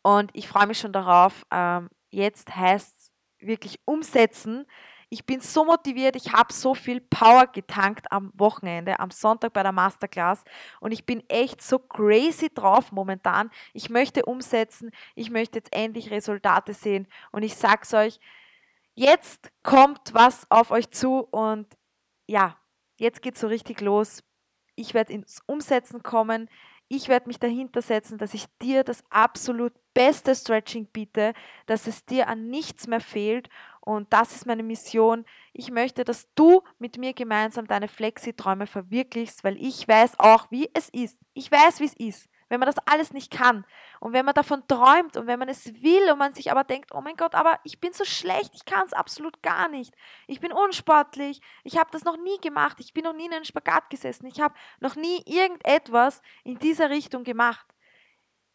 Und 0.03 0.31
ich 0.35 0.49
freue 0.49 0.67
mich 0.67 0.81
schon 0.81 0.93
darauf. 0.93 1.47
Ähm, 1.53 1.91
jetzt 2.11 2.57
heißt 2.57 2.99
es 2.99 3.13
wirklich 3.39 3.81
umsetzen. 3.85 4.67
Ich 5.11 5.27
bin 5.27 5.41
so 5.41 5.65
motiviert, 5.65 6.17
ich 6.17 6.33
habe 6.33 6.53
so 6.53 6.75
viel 6.75 7.01
Power 7.01 7.47
getankt 7.47 8.11
am 8.11 8.33
Wochenende, 8.35 8.99
am 8.99 9.11
Sonntag 9.11 9.53
bei 9.53 9.63
der 9.63 9.73
Masterclass 9.73 10.45
und 10.79 10.93
ich 10.93 11.05
bin 11.05 11.25
echt 11.29 11.63
so 11.63 11.81
crazy 11.81 12.49
drauf 12.49 12.93
momentan. 12.93 13.51
Ich 13.73 13.91
möchte 13.91 14.25
umsetzen, 14.25 14.93
ich 15.17 15.31
möchte 15.31 15.59
jetzt 15.59 15.75
endlich 15.75 16.13
Resultate 16.13 16.75
sehen 16.75 17.09
und 17.33 17.43
ich 17.43 17.57
sag's 17.57 17.93
euch, 17.93 18.21
jetzt 18.95 19.51
kommt 19.65 20.15
was 20.15 20.49
auf 20.49 20.71
euch 20.71 20.93
zu 20.93 21.27
und 21.33 21.67
ja, 22.31 22.57
jetzt 22.97 23.23
geht 23.23 23.35
es 23.35 23.41
so 23.41 23.49
richtig 23.49 23.81
los. 23.81 24.23
Ich 24.77 24.95
werde 24.95 25.13
ins 25.13 25.41
Umsetzen 25.47 26.03
kommen. 26.05 26.49
Ich 26.87 27.09
werde 27.09 27.27
mich 27.27 27.41
dahinter 27.41 27.83
setzen, 27.83 28.19
dass 28.19 28.35
ich 28.35 28.47
dir 28.63 28.85
das 28.85 29.03
absolut 29.11 29.73
beste 29.95 30.35
Stretching 30.35 30.87
biete, 30.87 31.35
dass 31.67 31.89
es 31.89 32.05
dir 32.05 32.29
an 32.29 32.49
nichts 32.49 32.87
mehr 32.87 33.01
fehlt. 33.01 33.49
Und 33.81 34.13
das 34.13 34.35
ist 34.37 34.47
meine 34.47 34.63
Mission. 34.63 35.25
Ich 35.53 35.73
möchte, 35.73 36.05
dass 36.05 36.29
du 36.37 36.63
mit 36.79 36.99
mir 36.99 37.15
gemeinsam 37.15 37.67
deine 37.67 37.89
Flexi-Träume 37.89 38.69
verwirklichst, 38.69 39.43
weil 39.43 39.57
ich 39.61 39.87
weiß 39.89 40.19
auch, 40.21 40.49
wie 40.51 40.71
es 40.73 40.89
ist. 40.91 41.19
Ich 41.35 41.51
weiß, 41.51 41.81
wie 41.81 41.87
es 41.87 41.95
ist 41.95 42.30
wenn 42.51 42.61
man 42.61 42.67
das 42.67 42.87
alles 42.87 43.15
nicht 43.15 43.31
kann 43.31 43.65
und 44.01 44.13
wenn 44.13 44.27
man 44.27 44.35
davon 44.35 44.67
träumt 44.67 45.17
und 45.17 45.27
wenn 45.27 45.39
man 45.39 45.49
es 45.49 45.83
will 45.83 46.11
und 46.11 46.19
man 46.19 46.35
sich 46.35 46.51
aber 46.51 46.65
denkt, 46.65 46.91
oh 46.93 47.01
mein 47.01 47.17
Gott, 47.17 47.35
aber 47.35 47.59
ich 47.65 47.81
bin 47.81 47.93
so 47.95 48.05
schlecht, 48.05 48.51
ich 48.55 48.67
kann 48.67 48.85
es 48.85 48.93
absolut 48.93 49.43
gar 49.43 49.69
nicht. 49.69 49.95
Ich 50.27 50.41
bin 50.41 50.53
unsportlich, 50.53 51.41
ich 51.65 51.79
habe 51.79 51.91
das 51.93 52.05
noch 52.05 52.19
nie 52.19 52.39
gemacht, 52.43 52.79
ich 52.81 52.93
bin 52.93 53.05
noch 53.05 53.15
nie 53.15 53.27
in 53.27 53.33
einen 53.33 53.45
Spagat 53.45 53.89
gesessen, 53.89 54.27
ich 54.27 54.41
habe 54.41 54.55
noch 54.81 54.97
nie 54.97 55.23
irgendetwas 55.25 56.21
in 56.45 56.59
dieser 56.59 56.91
Richtung 56.91 57.25
gemacht. 57.25 57.67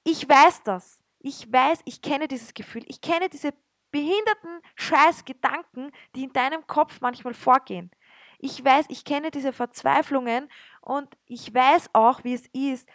Ich 0.04 0.28
weiß 0.30 0.62
das. 0.64 1.00
Ich 1.20 1.52
weiß, 1.52 1.80
ich 1.86 2.04
kenne 2.04 2.28
dieses 2.28 2.54
Gefühl. 2.54 2.84
Ich 2.88 3.02
kenne 3.02 3.30
diese 3.30 3.52
behinderten 3.90 4.60
Scheißgedanken, 4.76 5.92
die 6.16 6.26
in 6.26 6.34
deinem 6.34 6.68
Kopf 6.68 7.02
manchmal 7.02 7.34
vorgehen. 7.34 7.90
Ich 8.38 8.64
weiß, 8.64 8.86
ich 8.90 9.06
kenne 9.06 9.32
diese 9.32 9.54
Verzweiflungen 9.54 10.50
und 10.82 11.08
ich 11.26 11.52
weiß 11.52 11.90
auch, 11.94 12.24
wie 12.24 12.34
es 12.34 12.46
ist, 12.54 12.88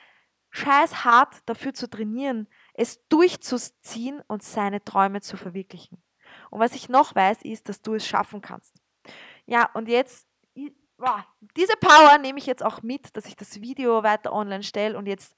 scheiß 0.50 1.04
hart 1.04 1.36
dafür 1.46 1.74
zu 1.74 1.88
trainieren, 1.88 2.48
es 2.74 3.06
durchzuziehen 3.08 4.22
und 4.26 4.42
seine 4.42 4.84
Träume 4.84 5.20
zu 5.20 5.36
verwirklichen. 5.36 6.02
Und 6.50 6.60
was 6.60 6.74
ich 6.74 6.88
noch 6.88 7.14
weiß, 7.14 7.42
ist, 7.42 7.68
dass 7.68 7.82
du 7.82 7.94
es 7.94 8.06
schaffen 8.06 8.40
kannst. 8.40 8.74
Ja, 9.46 9.70
und 9.74 9.88
jetzt, 9.88 10.26
diese 11.56 11.76
Power 11.80 12.18
nehme 12.18 12.38
ich 12.38 12.46
jetzt 12.46 12.64
auch 12.64 12.82
mit, 12.82 13.16
dass 13.16 13.26
ich 13.26 13.36
das 13.36 13.60
Video 13.60 14.02
weiter 14.02 14.32
online 14.32 14.62
stelle 14.62 14.96
und 14.98 15.06
jetzt 15.06 15.34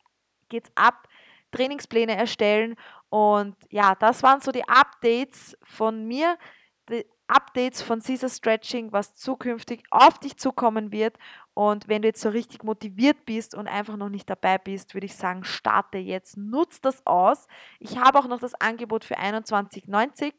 geht's 0.48 0.70
ab. 0.74 1.08
Trainingspläne 1.52 2.16
erstellen 2.16 2.76
und 3.10 3.56
ja, 3.68 3.94
das 3.94 4.22
waren 4.22 4.40
so 4.40 4.52
die 4.52 4.66
Updates 4.66 5.54
von 5.62 6.06
mir. 6.06 6.38
Updates 7.32 7.80
von 7.80 8.02
Caesar 8.02 8.28
Stretching, 8.28 8.92
was 8.92 9.14
zukünftig 9.14 9.84
auf 9.90 10.18
dich 10.18 10.36
zukommen 10.36 10.92
wird. 10.92 11.16
Und 11.54 11.88
wenn 11.88 12.02
du 12.02 12.08
jetzt 12.08 12.20
so 12.20 12.28
richtig 12.28 12.62
motiviert 12.62 13.24
bist 13.24 13.54
und 13.54 13.68
einfach 13.68 13.96
noch 13.96 14.10
nicht 14.10 14.28
dabei 14.28 14.58
bist, 14.58 14.92
würde 14.92 15.06
ich 15.06 15.16
sagen, 15.16 15.42
starte 15.42 15.96
jetzt, 15.96 16.36
nutz 16.36 16.82
das 16.82 17.06
aus. 17.06 17.46
Ich 17.80 17.96
habe 17.96 18.18
auch 18.18 18.28
noch 18.28 18.38
das 18.38 18.52
Angebot 18.54 19.04
für 19.04 19.18
21,90 19.18 20.34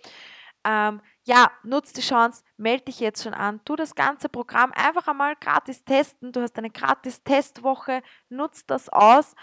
Ähm, 0.66 1.02
ja, 1.26 1.52
nutz 1.64 1.94
die 1.94 2.02
Chance, 2.02 2.44
melde 2.58 2.86
dich 2.86 3.00
jetzt 3.00 3.24
schon 3.24 3.34
an, 3.34 3.64
tu 3.64 3.76
das 3.76 3.96
ganze 3.96 4.30
Programm 4.30 4.72
einfach 4.74 5.08
einmal 5.08 5.36
gratis 5.40 5.84
testen. 5.86 6.32
Du 6.32 6.42
hast 6.42 6.58
eine 6.58 6.70
gratis 6.70 7.24
Testwoche, 7.24 8.02
nutz 8.30 8.66
das 8.66 8.90
aus 8.90 9.34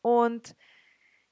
und 0.00 0.56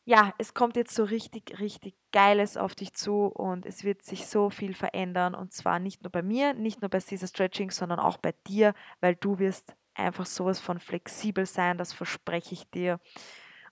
ja, 0.04 0.32
es 0.38 0.54
kommt 0.54 0.76
jetzt 0.76 0.94
so 0.94 1.02
richtig, 1.02 1.58
richtig 1.58 1.96
Geiles 2.12 2.56
auf 2.56 2.76
dich 2.76 2.94
zu 2.94 3.26
und 3.26 3.66
es 3.66 3.82
wird 3.82 4.02
sich 4.02 4.28
so 4.28 4.50
viel 4.50 4.72
verändern 4.74 5.34
und 5.34 5.52
zwar 5.52 5.80
nicht 5.80 6.04
nur 6.04 6.12
bei 6.12 6.22
mir, 6.22 6.54
nicht 6.54 6.80
nur 6.80 6.88
bei 6.88 7.00
Caesar 7.00 7.28
Stretching, 7.28 7.72
sondern 7.72 7.98
auch 7.98 8.16
bei 8.16 8.32
dir, 8.46 8.72
weil 9.00 9.16
du 9.16 9.40
wirst 9.40 9.74
einfach 9.94 10.26
sowas 10.26 10.60
von 10.60 10.78
flexibel 10.78 11.44
sein, 11.44 11.76
das 11.76 11.92
verspreche 11.92 12.54
ich 12.54 12.70
dir. 12.70 13.00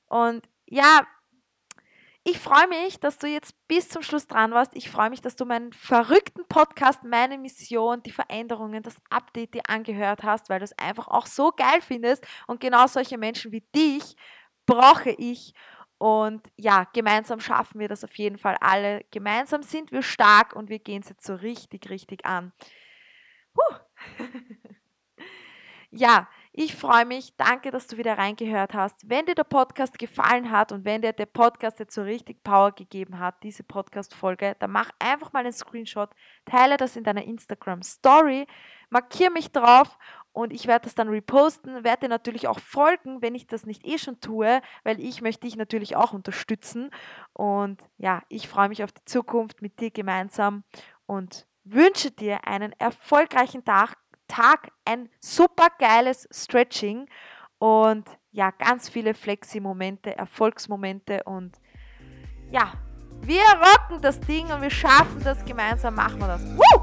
Und 0.06 0.48
ja, 0.66 1.06
ich 2.26 2.38
freue 2.38 2.66
mich, 2.68 2.98
dass 3.00 3.18
du 3.18 3.26
jetzt 3.26 3.54
bis 3.68 3.90
zum 3.90 4.02
Schluss 4.02 4.26
dran 4.26 4.52
warst. 4.52 4.74
Ich 4.74 4.88
freue 4.88 5.10
mich, 5.10 5.20
dass 5.20 5.36
du 5.36 5.44
meinen 5.44 5.74
verrückten 5.74 6.46
Podcast, 6.48 7.04
meine 7.04 7.36
Mission, 7.36 8.02
die 8.02 8.12
Veränderungen, 8.12 8.82
das 8.82 8.96
Update 9.10 9.52
dir 9.52 9.62
angehört 9.68 10.22
hast, 10.22 10.48
weil 10.48 10.58
du 10.58 10.64
es 10.64 10.78
einfach 10.78 11.06
auch 11.08 11.26
so 11.26 11.52
geil 11.52 11.82
findest. 11.82 12.26
Und 12.46 12.60
genau 12.60 12.86
solche 12.86 13.18
Menschen 13.18 13.52
wie 13.52 13.60
dich 13.74 14.16
brauche 14.64 15.10
ich. 15.10 15.52
Und 15.98 16.50
ja, 16.56 16.84
gemeinsam 16.94 17.40
schaffen 17.40 17.78
wir 17.78 17.88
das 17.88 18.04
auf 18.04 18.14
jeden 18.16 18.38
Fall 18.38 18.56
alle. 18.60 19.04
Gemeinsam 19.10 19.62
sind 19.62 19.92
wir 19.92 20.02
stark 20.02 20.56
und 20.56 20.70
wir 20.70 20.78
gehen 20.78 21.02
es 21.02 21.10
jetzt 21.10 21.26
so 21.26 21.34
richtig, 21.34 21.90
richtig 21.90 22.24
an. 22.24 22.54
Puh. 23.52 23.76
ja, 25.90 26.28
ich 26.56 26.76
freue 26.76 27.04
mich. 27.04 27.34
Danke, 27.36 27.72
dass 27.72 27.88
du 27.88 27.96
wieder 27.96 28.16
reingehört 28.16 28.74
hast. 28.74 29.10
Wenn 29.10 29.26
dir 29.26 29.34
der 29.34 29.42
Podcast 29.42 29.98
gefallen 29.98 30.52
hat 30.52 30.70
und 30.70 30.84
wenn 30.84 31.02
dir 31.02 31.12
der 31.12 31.26
Podcast 31.26 31.80
jetzt 31.80 31.96
so 31.96 32.02
richtig 32.02 32.44
Power 32.44 32.70
gegeben 32.70 33.18
hat, 33.18 33.42
diese 33.42 33.64
Podcast-Folge, 33.64 34.54
dann 34.60 34.70
mach 34.70 34.90
einfach 35.00 35.32
mal 35.32 35.40
einen 35.40 35.52
Screenshot, 35.52 36.10
teile 36.44 36.76
das 36.76 36.94
in 36.94 37.02
deiner 37.02 37.24
Instagram 37.24 37.82
Story, 37.82 38.46
markiere 38.88 39.32
mich 39.32 39.50
drauf 39.50 39.98
und 40.32 40.52
ich 40.52 40.68
werde 40.68 40.84
das 40.84 40.94
dann 40.94 41.08
reposten, 41.08 41.82
werde 41.82 42.02
dir 42.02 42.08
natürlich 42.08 42.46
auch 42.46 42.60
folgen, 42.60 43.20
wenn 43.20 43.34
ich 43.34 43.48
das 43.48 43.66
nicht 43.66 43.84
eh 43.84 43.98
schon 43.98 44.20
tue, 44.20 44.62
weil 44.84 45.00
ich 45.00 45.22
möchte 45.22 45.48
dich 45.48 45.56
natürlich 45.56 45.96
auch 45.96 46.12
unterstützen. 46.12 46.90
Und 47.32 47.82
ja, 47.98 48.22
ich 48.28 48.46
freue 48.46 48.68
mich 48.68 48.84
auf 48.84 48.92
die 48.92 49.04
Zukunft 49.06 49.60
mit 49.60 49.80
dir 49.80 49.90
gemeinsam 49.90 50.62
und 51.06 51.48
wünsche 51.64 52.12
dir 52.12 52.46
einen 52.46 52.72
erfolgreichen 52.78 53.64
Tag, 53.64 53.96
Tag 54.34 54.72
ein 54.84 55.08
super 55.20 55.68
geiles 55.78 56.26
Stretching 56.32 57.06
und 57.58 58.04
ja, 58.32 58.50
ganz 58.50 58.88
viele 58.88 59.14
Flexi-Momente, 59.14 60.16
Erfolgsmomente 60.16 61.22
und 61.24 61.56
ja, 62.50 62.72
wir 63.20 63.42
rocken 63.42 64.02
das 64.02 64.18
Ding 64.20 64.50
und 64.50 64.60
wir 64.60 64.70
schaffen 64.70 65.22
das 65.22 65.44
gemeinsam, 65.44 65.94
machen 65.94 66.18
wir 66.18 66.26
das. 66.26 66.42
Woo! 66.42 66.73